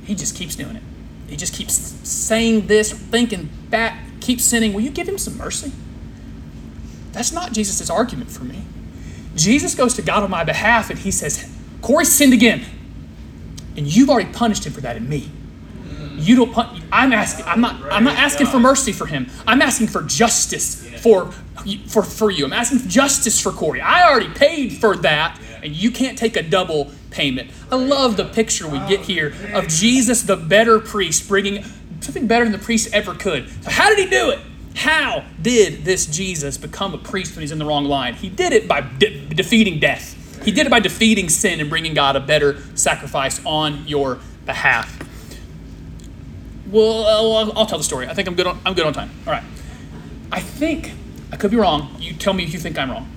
[0.04, 0.82] He just keeps doing it.
[1.26, 1.74] He just keeps
[2.06, 4.74] saying this, thinking that, keeps sinning.
[4.74, 5.72] Will you give him some mercy?
[7.12, 8.62] That's not Jesus' argument for me.
[9.34, 12.66] Jesus goes to God on my behalf and he says, Corey sinned again.
[13.74, 15.30] And you've already punished him for that in me.
[16.16, 19.30] You don't pun- I'm asking I'm not I'm not asking for mercy for him.
[19.46, 21.32] I'm asking for justice for
[21.86, 22.44] for, for you.
[22.44, 23.80] I'm asking for justice for Corey.
[23.80, 27.50] I already paid for that, and you can't take a double payment.
[27.70, 31.64] I love the picture we get oh, here of Jesus, the better priest, bringing
[32.00, 33.48] something better than the priest ever could.
[33.64, 34.40] So, how did he do it?
[34.74, 38.14] How did this Jesus become a priest when he's in the wrong line?
[38.14, 40.14] He did it by de- defeating death.
[40.44, 44.96] He did it by defeating sin and bringing God a better sacrifice on your behalf.
[46.70, 48.06] Well, I'll, I'll tell the story.
[48.08, 49.10] I think I'm good on, I'm good on time.
[49.26, 49.42] All right.
[50.30, 50.92] I think,
[51.30, 51.94] I could be wrong.
[51.98, 53.08] You tell me if you think I'm wrong.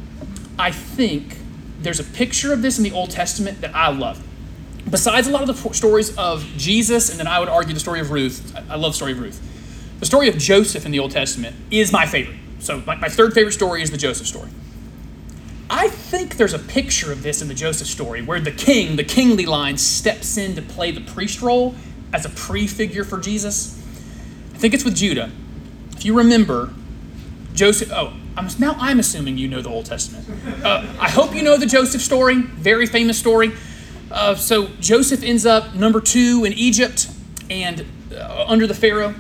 [0.60, 1.38] I think
[1.82, 4.24] there's a picture of this in the Old Testament that I love.
[4.90, 8.00] Besides a lot of the stories of Jesus, and then I would argue the story
[8.00, 8.56] of Ruth.
[8.70, 9.42] I love the story of Ruth.
[10.00, 12.38] The story of Joseph in the Old Testament is my favorite.
[12.60, 14.50] So my, my third favorite story is the Joseph story.
[15.70, 19.04] I think there's a picture of this in the Joseph story where the king, the
[19.04, 21.76] kingly line, steps in to play the priest role
[22.12, 23.78] as a prefigure for Jesus.
[24.54, 25.32] I think it's with Judah.
[25.94, 26.74] If you remember,
[27.54, 27.92] Joseph.
[27.92, 30.28] Oh, I'm, now I'm assuming you know the Old Testament.
[30.64, 33.52] Uh, I hope you know the Joseph story, very famous story.
[34.10, 37.10] Uh, so Joseph ends up number two in Egypt
[37.50, 39.16] and uh, under the Pharaoh.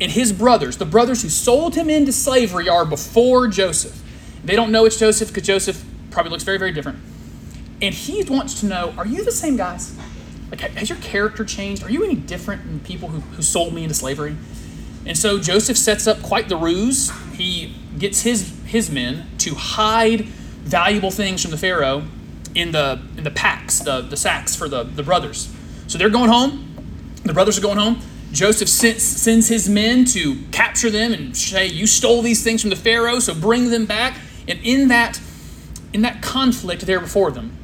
[0.00, 4.02] And his brothers, the brothers who sold him into slavery, are before Joseph.
[4.44, 6.98] They don't know it's Joseph because Joseph probably looks very, very different.
[7.80, 9.96] And he wants to know are you the same guys?
[10.50, 11.82] Like, has your character changed?
[11.82, 14.36] Are you any different than people who, who sold me into slavery?
[15.06, 17.10] And so Joseph sets up quite the ruse.
[17.32, 22.04] He gets his, his men to hide valuable things from the Pharaoh
[22.54, 25.54] in the, in the packs, the, the sacks for the, the brothers.
[25.86, 27.14] So they're going home.
[27.24, 28.00] The brothers are going home.
[28.32, 32.70] Joseph sends, sends his men to capture them and say, You stole these things from
[32.70, 34.18] the Pharaoh, so bring them back.
[34.48, 35.20] And in that,
[35.92, 37.56] in that conflict there before them,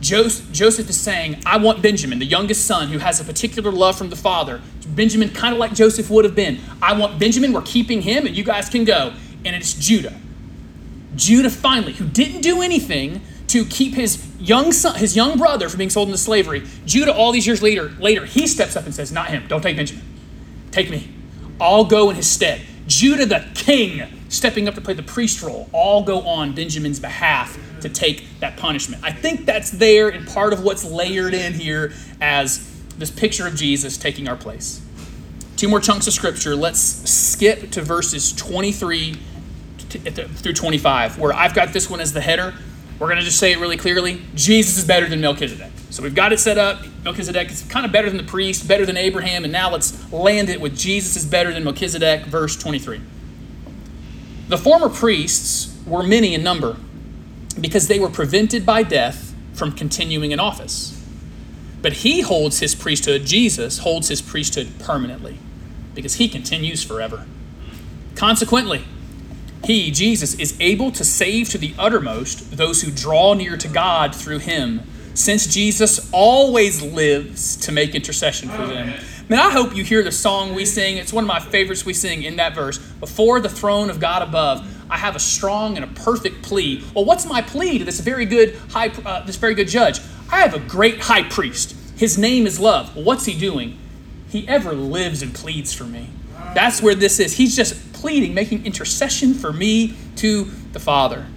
[0.00, 4.10] Joseph is saying, I want Benjamin, the youngest son who has a particular love from
[4.10, 4.60] the father.
[4.88, 6.58] Benjamin, kind of like Joseph would have been.
[6.80, 9.12] I want Benjamin, we're keeping him, and you guys can go.
[9.44, 10.18] And it's Judah.
[11.16, 15.78] Judah finally, who didn't do anything to keep his young son, his young brother from
[15.78, 16.62] being sold into slavery.
[16.86, 19.76] Judah, all these years later, later, he steps up and says, Not him, don't take
[19.76, 20.04] Benjamin.
[20.70, 21.08] Take me.
[21.60, 22.62] I'll go in his stead.
[22.86, 27.58] Judah, the king, stepping up to play the priest role, all go on Benjamin's behalf
[27.82, 29.04] to take that punishment.
[29.04, 32.66] I think that's there and part of what's layered in here as
[32.96, 34.80] this picture of Jesus taking our place.
[35.56, 36.56] Two more chunks of scripture.
[36.56, 39.18] Let's skip to verses 23
[39.78, 42.54] through 25, where I've got this one as the header.
[42.98, 45.72] We're going to just say it really clearly Jesus is better than Melchizedek.
[45.90, 46.84] So we've got it set up.
[47.02, 50.48] Melchizedek is kind of better than the priest, better than Abraham, and now let's land
[50.48, 53.00] it with Jesus is better than Melchizedek, verse 23.
[54.50, 56.76] The former priests were many in number
[57.60, 61.00] because they were prevented by death from continuing in office.
[61.80, 65.38] But he holds his priesthood, Jesus holds his priesthood permanently
[65.94, 67.26] because he continues forever.
[68.16, 68.82] Consequently,
[69.62, 74.16] he, Jesus, is able to save to the uttermost those who draw near to God
[74.16, 74.80] through him,
[75.14, 78.94] since Jesus always lives to make intercession for them.
[79.30, 80.96] Man, I hope you hear the song we sing.
[80.96, 82.78] It's one of my favorites we sing in that verse.
[82.78, 86.84] Before the throne of God above, I have a strong and a perfect plea.
[86.96, 90.00] Well, what's my plea to this very good high, uh, this very good judge?
[90.32, 91.76] I have a great high priest.
[91.96, 92.96] His name is love.
[92.96, 93.78] Well, what's he doing?
[94.28, 96.08] He ever lives and pleads for me.
[96.52, 97.36] That's where this is.
[97.36, 101.28] He's just pleading, making intercession for me to the Father.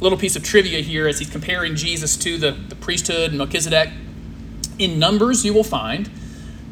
[0.00, 3.90] Little piece of trivia here as he's comparing Jesus to the, the priesthood and Melchizedek.
[4.80, 6.10] In Numbers, you will find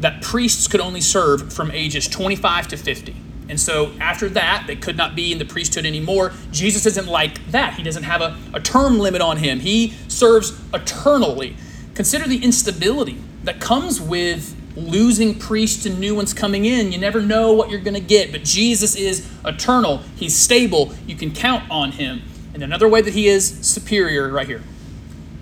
[0.00, 3.16] that priests could only serve from ages 25 to 50.
[3.48, 6.32] And so after that, they could not be in the priesthood anymore.
[6.52, 7.74] Jesus isn't like that.
[7.74, 11.56] He doesn't have a, a term limit on him, he serves eternally.
[11.94, 16.92] Consider the instability that comes with losing priests and new ones coming in.
[16.92, 19.98] You never know what you're going to get, but Jesus is eternal.
[20.16, 20.94] He's stable.
[21.06, 22.22] You can count on him.
[22.54, 24.62] And another way that he is superior, right here,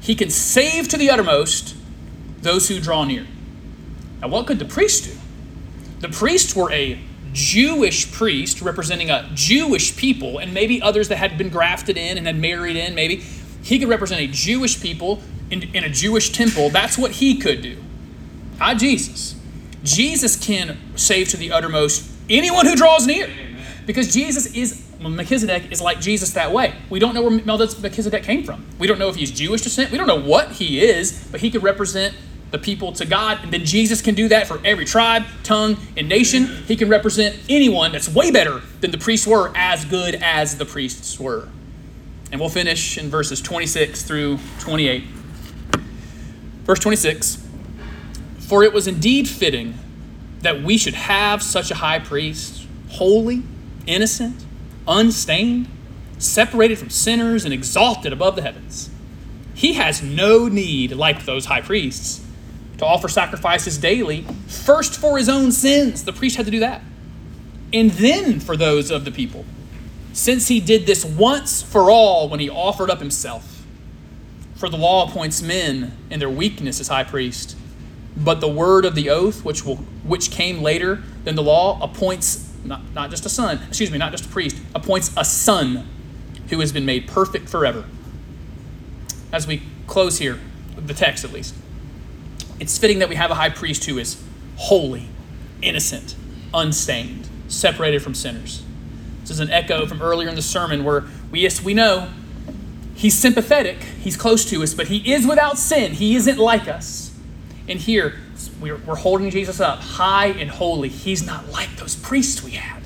[0.01, 1.77] he can save to the uttermost
[2.41, 3.27] those who draw near.
[4.21, 5.19] Now, what could the priests do?
[6.01, 7.01] The priests were a
[7.33, 12.27] Jewish priest representing a Jewish people, and maybe others that had been grafted in and
[12.27, 13.17] had married in, maybe.
[13.63, 16.71] He could represent a Jewish people in, in a Jewish temple.
[16.71, 17.77] That's what he could do.
[18.59, 19.35] Not Jesus.
[19.83, 23.29] Jesus can save to the uttermost anyone who draws near.
[23.87, 26.75] Because Jesus is, Melchizedek is like Jesus that way.
[26.91, 28.67] We don't know where Melchizedek came from.
[28.79, 29.91] We don't know if he's Jewish descent.
[29.91, 32.15] We don't know what he is, but he could represent
[32.51, 33.39] the people to God.
[33.43, 36.47] And then Jesus can do that for every tribe, tongue, and nation.
[36.67, 40.65] He can represent anyone that's way better than the priests were, as good as the
[40.65, 41.49] priests were.
[42.31, 45.05] And we'll finish in verses 26 through 28.
[46.65, 47.47] Verse 26
[48.39, 49.75] For it was indeed fitting
[50.41, 53.43] that we should have such a high priest, holy,
[53.87, 54.45] innocent,
[54.87, 55.69] unstained,
[56.19, 58.91] separated from sinners, and exalted above the heavens.
[59.55, 62.25] He has no need, like those high priests
[62.79, 66.05] to offer sacrifices daily, first for his own sins.
[66.05, 66.83] The priest had to do that.
[67.73, 69.45] and then for those of the people,
[70.13, 73.65] since he did this once for all when he offered up himself.
[74.57, 77.57] For the law appoints men in their weakness as high priest,
[78.17, 82.53] but the word of the oath, which will which came later than the law, appoints
[82.65, 85.87] not, not just a son, excuse me, not just a priest, appoints a son
[86.49, 87.85] who has been made perfect forever.
[89.33, 90.41] As we close here,
[90.77, 91.55] the text at least,
[92.61, 94.23] it's fitting that we have a high priest who is
[94.57, 95.09] holy,
[95.63, 96.17] innocent,
[96.53, 98.63] unstained, separated from sinners.
[99.23, 102.11] This is an echo from earlier in the sermon where we, yes, we know
[102.95, 105.93] he's sympathetic, he's close to us, but he is without sin.
[105.93, 107.15] He isn't like us.
[107.69, 108.19] And here,
[108.61, 110.89] we're, we're holding Jesus up high and holy.
[110.89, 112.83] He's not like those priests we had.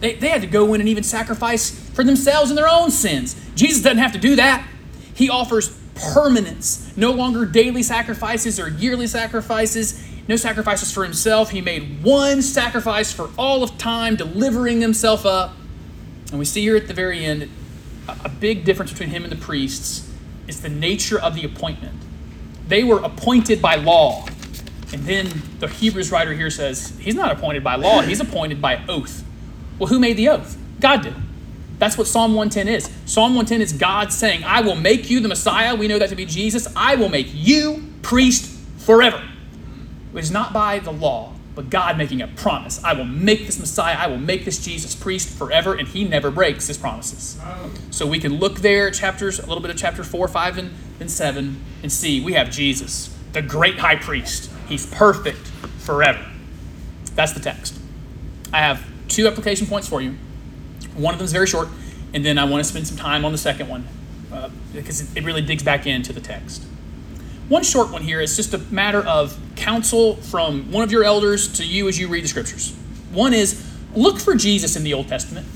[0.00, 3.36] They, they had to go in and even sacrifice for themselves and their own sins.
[3.54, 4.66] Jesus doesn't have to do that.
[5.14, 5.76] He offers
[6.12, 11.50] permanence, no longer daily sacrifices or yearly sacrifices, no sacrifices for himself.
[11.50, 15.54] He made one sacrifice for all of time, delivering himself up.
[16.30, 17.48] And we see here at the very end
[18.08, 20.10] a big difference between him and the priests
[20.46, 21.94] is the nature of the appointment.
[22.66, 24.26] They were appointed by law.
[24.92, 28.82] And then the Hebrews writer here says he's not appointed by law, he's appointed by
[28.88, 29.24] oath.
[29.78, 30.56] Well, who made the oath?
[30.80, 31.14] God did.
[31.78, 32.90] That's what Psalm 110 is.
[33.06, 35.74] Psalm 110 is God saying, I will make you the Messiah.
[35.74, 36.66] We know that to be Jesus.
[36.74, 39.22] I will make you priest forever.
[40.14, 42.82] It is not by the law, but God making a promise.
[42.82, 46.30] I will make this Messiah, I will make this Jesus priest forever, and he never
[46.30, 47.38] breaks his promises.
[47.90, 51.10] So we can look there, chapters, a little bit of chapter 4, 5, and, and
[51.10, 54.50] 7, and see we have Jesus, the great high priest.
[54.68, 55.46] He's perfect
[55.78, 56.24] forever.
[57.14, 57.78] That's the text.
[58.52, 60.16] I have two application points for you.
[60.98, 61.68] One of them is very short,
[62.12, 63.86] and then I want to spend some time on the second one
[64.32, 66.64] uh, because it really digs back into the text.
[67.48, 71.50] One short one here is just a matter of counsel from one of your elders
[71.54, 72.76] to you as you read the scriptures.
[73.10, 75.46] One is look for Jesus in the Old Testament.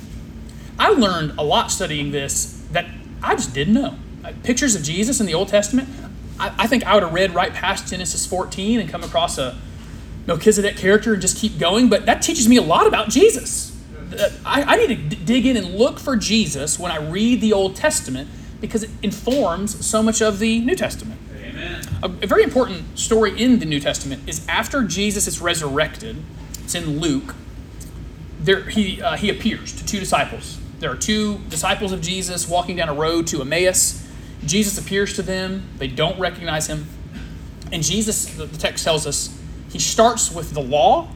[0.78, 2.86] I learned a lot studying this that
[3.22, 3.96] I just didn't know.
[4.24, 5.88] Uh, pictures of Jesus in the Old Testament,
[6.38, 9.58] I, I think I would have read right past Genesis 14 and come across a
[10.26, 13.71] Melchizedek character and just keep going, but that teaches me a lot about Jesus.
[14.44, 17.52] I, I, need to d- dig in and look for Jesus when I read the
[17.52, 18.28] Old Testament
[18.60, 21.20] because it informs so much of the New Testament.
[22.02, 26.16] A, a very important story in the New Testament is after Jesus is resurrected,
[26.64, 27.34] it's in Luke,
[28.40, 30.58] there, he, uh, he appears to two disciples.
[30.80, 34.04] There are two disciples of Jesus walking down a road to Emmaus.
[34.44, 35.68] Jesus appears to them.
[35.78, 36.86] They don't recognize him.
[37.70, 39.38] And Jesus, the text tells us,
[39.70, 41.08] he starts with the law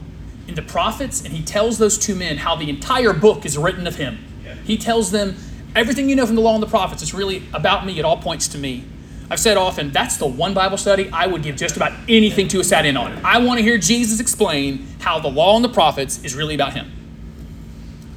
[0.47, 3.87] and the prophets, and he tells those two men how the entire book is written
[3.87, 4.19] of him.
[4.63, 5.35] He tells them,
[5.75, 7.99] everything you know from the law and the prophets is really about me.
[7.99, 8.83] It all points to me.
[9.29, 12.61] I've said often, that's the one Bible study I would give just about anything to
[12.61, 13.23] a sat in on.
[13.25, 16.73] I want to hear Jesus explain how the law and the prophets is really about
[16.73, 16.91] him.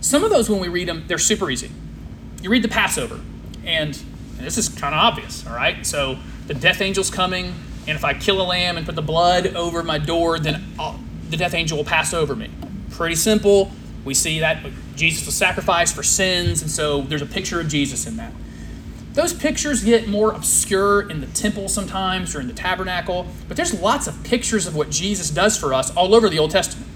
[0.01, 1.71] Some of those, when we read them, they're super easy.
[2.43, 3.21] You read the Passover,
[3.65, 4.01] and,
[4.39, 5.85] and this is kind of obvious, all right?
[5.85, 6.17] So
[6.47, 7.55] the death angel's coming,
[7.87, 10.99] and if I kill a lamb and put the blood over my door, then I'll,
[11.31, 12.51] the death angel will pass over me.
[12.91, 13.71] Pretty simple.
[14.05, 14.65] We see that
[14.97, 18.33] Jesus was sacrificed for sins, and so there's a picture of Jesus in that.
[19.13, 23.79] Those pictures get more obscure in the temple sometimes or in the tabernacle, but there's
[23.81, 26.89] lots of pictures of what Jesus does for us all over the Old Testament.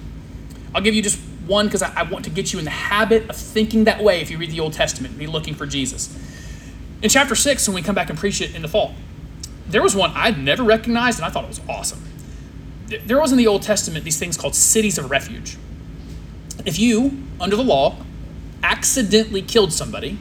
[0.74, 3.28] I'll give you just one because I, I, want to get you in the habit
[3.28, 6.16] of thinking that way if you read the Old Testament, be looking for Jesus.
[7.02, 8.94] In chapter 6, when we come back and preach it in the fall,
[9.66, 12.02] there was one I'd never recognized and I thought it was awesome.
[12.98, 15.56] There was in the Old Testament these things called cities of refuge.
[16.64, 17.96] If you, under the law,
[18.62, 20.18] accidentally killed somebody,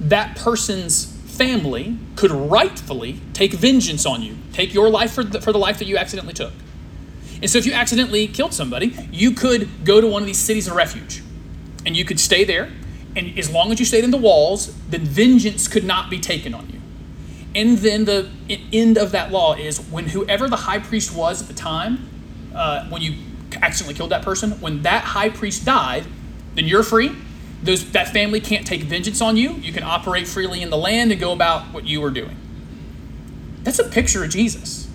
[0.00, 5.52] that person's family could rightfully take vengeance on you, take your life for the, for
[5.52, 6.52] the life that you accidentally took.
[7.40, 10.68] And so if you accidentally killed somebody, you could go to one of these cities
[10.68, 11.22] of refuge
[11.86, 12.70] and you could stay there.
[13.16, 16.54] And as long as you stayed in the walls, then vengeance could not be taken
[16.54, 16.79] on you.
[17.54, 18.30] And then the
[18.72, 22.08] end of that law is when whoever the high priest was at the time,
[22.54, 23.14] uh, when you
[23.60, 26.04] accidentally killed that person, when that high priest died,
[26.54, 27.12] then you're free.
[27.62, 29.50] Those, that family can't take vengeance on you.
[29.54, 32.36] You can operate freely in the land and go about what you were doing.
[33.64, 34.88] That's a picture of Jesus.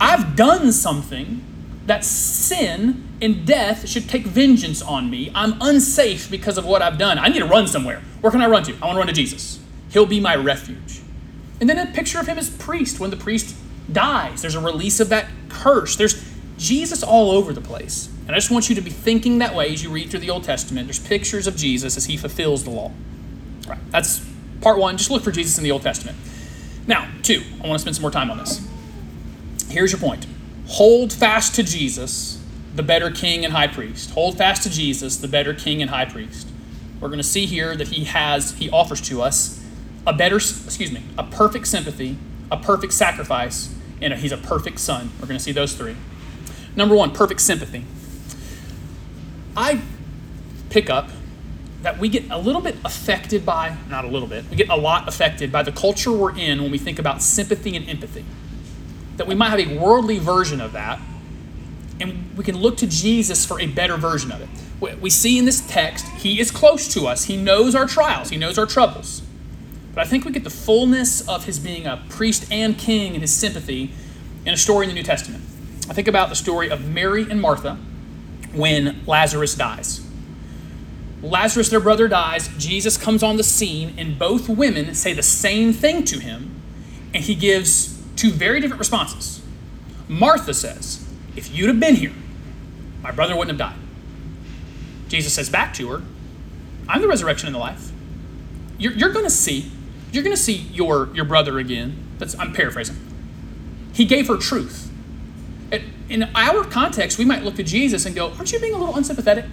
[0.00, 1.44] I've done something
[1.86, 5.30] that sin and death should take vengeance on me.
[5.34, 7.18] I'm unsafe because of what I've done.
[7.18, 8.02] I need to run somewhere.
[8.20, 8.72] Where can I run to?
[8.82, 9.60] I want to run to Jesus.
[9.90, 11.00] He'll be my refuge.
[11.60, 13.56] And then a picture of him as priest when the priest
[13.90, 14.42] dies.
[14.42, 15.96] There's a release of that curse.
[15.96, 16.22] There's
[16.56, 18.08] Jesus all over the place.
[18.26, 20.30] And I just want you to be thinking that way as you read through the
[20.30, 20.86] Old Testament.
[20.86, 22.90] There's pictures of Jesus as he fulfills the law.
[23.66, 24.24] All right, that's
[24.60, 24.96] part one.
[24.96, 26.16] Just look for Jesus in the Old Testament.
[26.86, 28.66] Now, two, I want to spend some more time on this.
[29.68, 30.26] Here's your point
[30.66, 32.40] hold fast to Jesus
[32.74, 34.10] the better king and high priest.
[34.10, 36.48] Hold fast to Jesus, the better king and high priest.
[37.00, 39.63] We're going to see here that he has, he offers to us
[40.06, 42.18] a better, excuse me, a perfect sympathy,
[42.50, 45.10] a perfect sacrifice, and a, he's a perfect son.
[45.20, 45.96] We're going to see those three.
[46.76, 47.84] Number one, perfect sympathy.
[49.56, 49.80] I
[50.70, 51.10] pick up
[51.82, 54.76] that we get a little bit affected by, not a little bit, we get a
[54.76, 58.24] lot affected by the culture we're in when we think about sympathy and empathy.
[59.18, 60.98] That we might have a worldly version of that,
[62.00, 65.00] and we can look to Jesus for a better version of it.
[65.00, 67.24] We see in this text, he is close to us.
[67.24, 69.22] He knows our trials, he knows our troubles.
[69.94, 73.22] But I think we get the fullness of his being a priest and king and
[73.22, 73.92] his sympathy
[74.44, 75.44] in a story in the New Testament.
[75.88, 77.78] I think about the story of Mary and Martha
[78.52, 80.00] when Lazarus dies.
[81.22, 82.48] Lazarus, their brother, dies.
[82.58, 86.60] Jesus comes on the scene, and both women say the same thing to him,
[87.14, 89.42] and he gives two very different responses.
[90.08, 92.12] Martha says, If you'd have been here,
[93.02, 93.80] my brother wouldn't have died.
[95.08, 96.02] Jesus says back to her,
[96.88, 97.90] I'm the resurrection and the life.
[98.78, 99.70] You're, you're going to see,
[100.14, 101.96] you're going to see your, your brother again.
[102.18, 102.96] That's, I'm paraphrasing.
[103.92, 104.90] He gave her truth.
[106.08, 108.96] In our context, we might look to Jesus and go, Aren't you being a little
[108.96, 109.46] unsympathetic?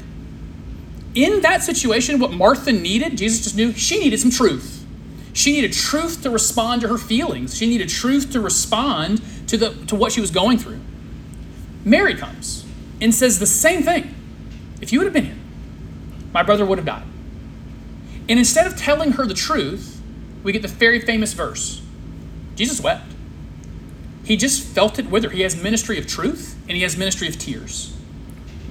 [1.13, 4.85] in that situation, what Martha needed, Jesus just knew she needed some truth.
[5.33, 7.57] She needed truth to respond to her feelings.
[7.57, 10.79] She needed truth to respond to, the, to what she was going through.
[11.83, 12.65] Mary comes
[13.01, 14.13] and says the same thing.
[14.81, 15.37] If you would have been here,
[16.33, 17.03] my brother would have died.
[18.29, 20.00] And instead of telling her the truth,
[20.43, 21.81] we get the very famous verse
[22.55, 23.05] Jesus wept.
[24.23, 25.29] He just felt it with her.
[25.29, 27.97] He has ministry of truth and he has ministry of tears.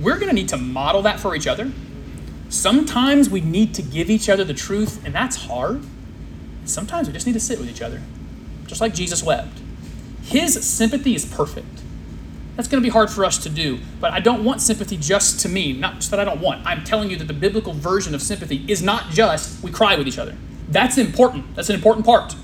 [0.00, 1.72] We're going to need to model that for each other
[2.50, 5.84] Sometimes we need to give each other the truth, and that's hard.
[6.64, 8.02] Sometimes we just need to sit with each other,
[8.66, 9.56] just like Jesus wept.
[10.24, 11.80] His sympathy is perfect.
[12.56, 15.38] That's going to be hard for us to do, but I don't want sympathy just
[15.40, 15.72] to me.
[15.72, 16.66] Not just that I don't want.
[16.66, 20.08] I'm telling you that the biblical version of sympathy is not just we cry with
[20.08, 20.36] each other.
[20.70, 21.54] That's important.
[21.56, 22.36] That's an important part.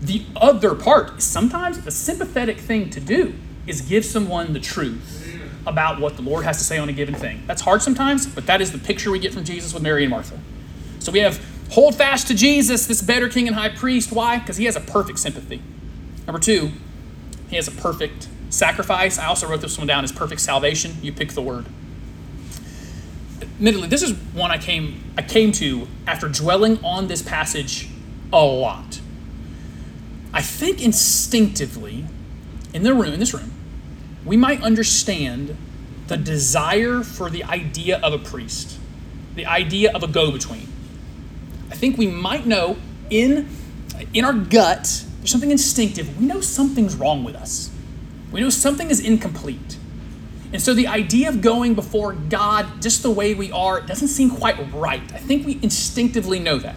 [0.00, 3.34] The other part, sometimes a sympathetic thing to do
[3.66, 5.18] is give someone the truth
[5.66, 7.44] about what the Lord has to say on a given thing.
[7.46, 10.10] That's hard sometimes, but that is the picture we get from Jesus with Mary and
[10.10, 10.38] Martha.
[10.98, 14.12] So we have hold fast to Jesus, this better king and high priest.
[14.12, 14.38] Why?
[14.38, 15.62] Because he has a perfect sympathy.
[16.26, 16.72] Number two,
[17.48, 19.18] he has a perfect sacrifice.
[19.18, 20.96] I also wrote this one down as perfect salvation.
[21.00, 21.66] You pick the word.
[23.62, 27.88] Admittedly, this is one I came I came to after dwelling on this passage
[28.32, 29.00] a lot.
[30.32, 32.06] I think instinctively
[32.74, 33.52] in the room, in this room,
[34.24, 35.56] we might understand
[36.08, 38.80] the desire for the idea of a priest,
[39.36, 40.66] the idea of a go between.
[41.70, 42.78] I think we might know
[43.10, 43.48] in,
[44.12, 46.18] in our gut, there's something instinctive.
[46.18, 47.70] We know something's wrong with us,
[48.32, 49.78] we know something is incomplete.
[50.52, 54.30] And so the idea of going before God just the way we are doesn't seem
[54.30, 55.02] quite right.
[55.12, 56.76] I think we instinctively know that.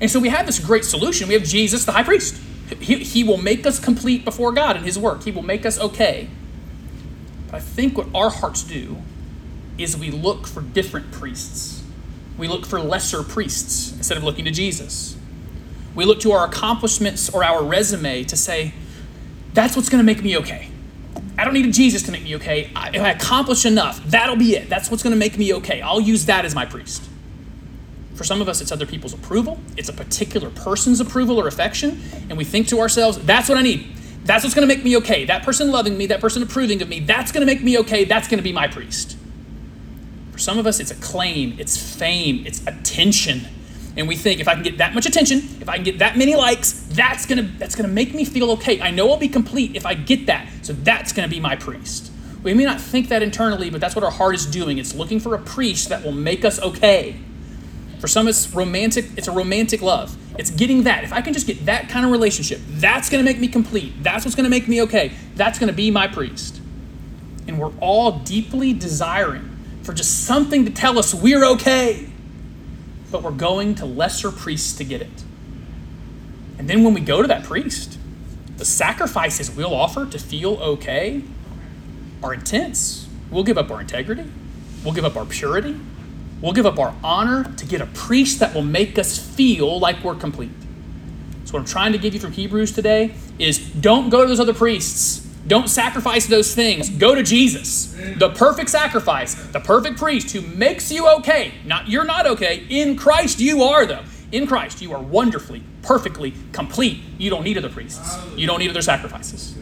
[0.00, 1.28] And so we have this great solution.
[1.28, 2.40] We have Jesus, the high priest.
[2.78, 5.24] He, he will make us complete before God in His work.
[5.24, 6.28] He will make us okay.
[7.46, 8.98] But I think what our hearts do
[9.76, 11.82] is we look for different priests.
[12.38, 15.16] We look for lesser priests instead of looking to Jesus.
[15.94, 18.72] We look to our accomplishments or our resume to say,
[19.52, 20.69] that's what's going to make me okay.
[21.38, 22.70] I don't need a Jesus to make me okay.
[22.76, 24.68] I, if I accomplish enough, that'll be it.
[24.68, 25.80] That's what's going to make me okay.
[25.80, 27.08] I'll use that as my priest.
[28.14, 32.02] For some of us, it's other people's approval, it's a particular person's approval or affection,
[32.28, 33.96] and we think to ourselves, that's what I need.
[34.24, 35.24] That's what's going to make me okay.
[35.24, 38.04] That person loving me, that person approving of me, that's going to make me okay.
[38.04, 39.16] That's going to be my priest.
[40.32, 43.46] For some of us, it's acclaim, it's fame, it's attention.
[43.96, 46.16] And we think if I can get that much attention, if I can get that
[46.16, 48.80] many likes, that's gonna that's gonna make me feel okay.
[48.80, 50.48] I know I'll be complete if I get that.
[50.62, 52.12] So that's gonna be my priest.
[52.42, 54.78] We may not think that internally, but that's what our heart is doing.
[54.78, 57.16] It's looking for a priest that will make us okay.
[57.98, 59.06] For some, it's romantic.
[59.16, 60.16] It's a romantic love.
[60.38, 61.04] It's getting that.
[61.04, 64.02] If I can just get that kind of relationship, that's to make me complete.
[64.02, 65.12] That's what's to make me okay.
[65.34, 66.62] That's to be my priest.
[67.46, 72.09] And we're all deeply desiring for just something to tell us we're okay.
[73.10, 75.24] But we're going to lesser priests to get it.
[76.58, 77.98] And then when we go to that priest,
[78.56, 81.22] the sacrifices we'll offer to feel okay
[82.22, 83.08] are intense.
[83.30, 84.30] We'll give up our integrity,
[84.84, 85.78] we'll give up our purity,
[86.40, 90.02] We'll give up our honor to get a priest that will make us feel like
[90.02, 90.50] we're complete.
[91.44, 94.40] So, what I'm trying to give you from Hebrews today is don't go to those
[94.40, 95.26] other priests.
[95.50, 96.88] Don't sacrifice those things.
[96.88, 101.54] Go to Jesus, the perfect sacrifice, the perfect priest who makes you okay.
[101.66, 102.64] Not you're not okay.
[102.70, 104.04] In Christ you are though.
[104.30, 107.00] In Christ you are wonderfully, perfectly complete.
[107.18, 108.16] You don't need other priests.
[108.36, 109.56] You don't need other sacrifices.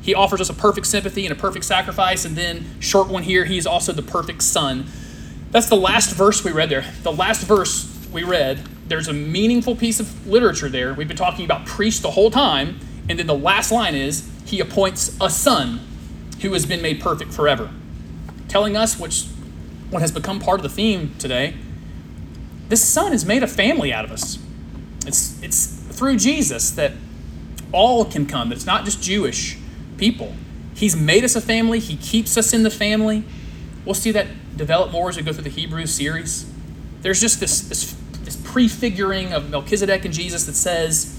[0.00, 2.24] He offers us a perfect sympathy and a perfect sacrifice.
[2.24, 4.86] And then, short one here, he is also the perfect son.
[5.50, 6.86] That's the last verse we read there.
[7.02, 10.94] The last verse we read, there's a meaningful piece of literature there.
[10.94, 12.80] We've been talking about priest the whole time.
[13.10, 15.80] And then the last line is, He appoints a son
[16.42, 17.70] who has been made perfect forever.
[18.48, 19.24] Telling us, which
[19.88, 21.54] what has become part of the theme today,
[22.68, 24.38] this son has made a family out of us.
[25.06, 26.92] It's, it's through Jesus that
[27.72, 28.52] all can come.
[28.52, 29.56] It's not just Jewish
[29.96, 30.34] people.
[30.74, 33.24] He's made us a family, He keeps us in the family.
[33.86, 36.44] We'll see that develop more as we go through the Hebrew series.
[37.00, 41.18] There's just this, this, this prefiguring of Melchizedek and Jesus that says,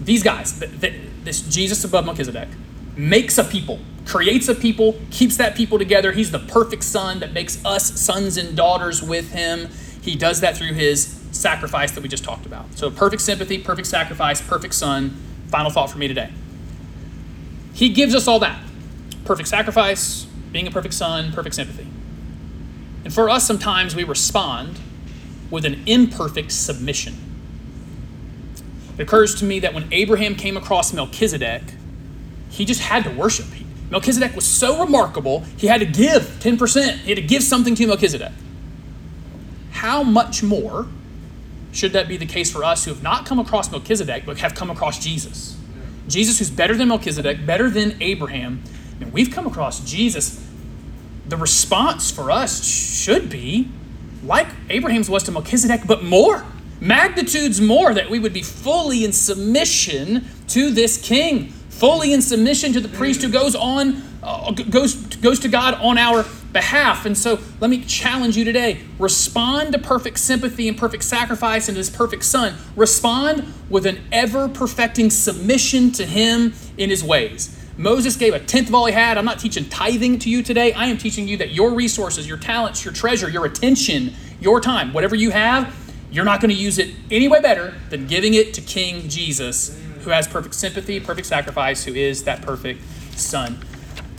[0.00, 2.48] these guys, this Jesus above Melchizedek,
[2.96, 6.12] makes a people, creates a people, keeps that people together.
[6.12, 9.68] He's the perfect son that makes us sons and daughters with him.
[10.02, 12.74] He does that through his sacrifice that we just talked about.
[12.74, 15.16] So, perfect sympathy, perfect sacrifice, perfect son.
[15.48, 16.30] Final thought for me today.
[17.74, 18.62] He gives us all that
[19.24, 21.86] perfect sacrifice, being a perfect son, perfect sympathy.
[23.04, 24.78] And for us, sometimes we respond
[25.50, 27.14] with an imperfect submission.
[28.96, 31.62] It occurs to me that when Abraham came across Melchizedek,
[32.52, 33.46] he just had to worship.
[33.90, 36.98] Melchizedek was so remarkable, he had to give 10%.
[36.98, 38.32] He had to give something to Melchizedek.
[39.72, 40.86] How much more
[41.72, 44.54] should that be the case for us who have not come across Melchizedek, but have
[44.54, 45.58] come across Jesus?
[46.08, 48.62] Jesus, who's better than Melchizedek, better than Abraham.
[49.00, 50.46] And we've come across Jesus.
[51.28, 53.68] The response for us should be
[54.24, 56.44] like Abraham's was to Melchizedek, but more.
[56.80, 62.72] Magnitudes more, that we would be fully in submission to this king, fully in submission
[62.72, 67.06] to the priest who goes on, uh, goes, goes to God on our behalf.
[67.06, 71.76] And so let me challenge you today respond to perfect sympathy and perfect sacrifice and
[71.76, 72.54] his perfect son.
[72.76, 77.58] Respond with an ever perfecting submission to him in his ways.
[77.76, 79.18] Moses gave a tenth of all he had.
[79.18, 80.72] I'm not teaching tithing to you today.
[80.74, 84.92] I am teaching you that your resources, your talents, your treasure, your attention, your time,
[84.92, 85.74] whatever you have,
[86.12, 89.76] you're not going to use it any way better than giving it to King Jesus,
[90.02, 92.82] who has perfect sympathy, perfect sacrifice, who is that perfect
[93.16, 93.58] Son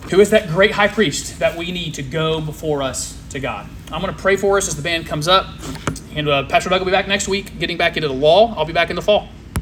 [0.10, 3.68] who is that great high priest that we need to go before us to God.
[3.92, 5.48] I'm going to pray for us as the band comes up.
[6.16, 8.54] And uh, Pastor Doug will be back next week, getting back into the law.
[8.56, 9.30] I'll be back in the fall.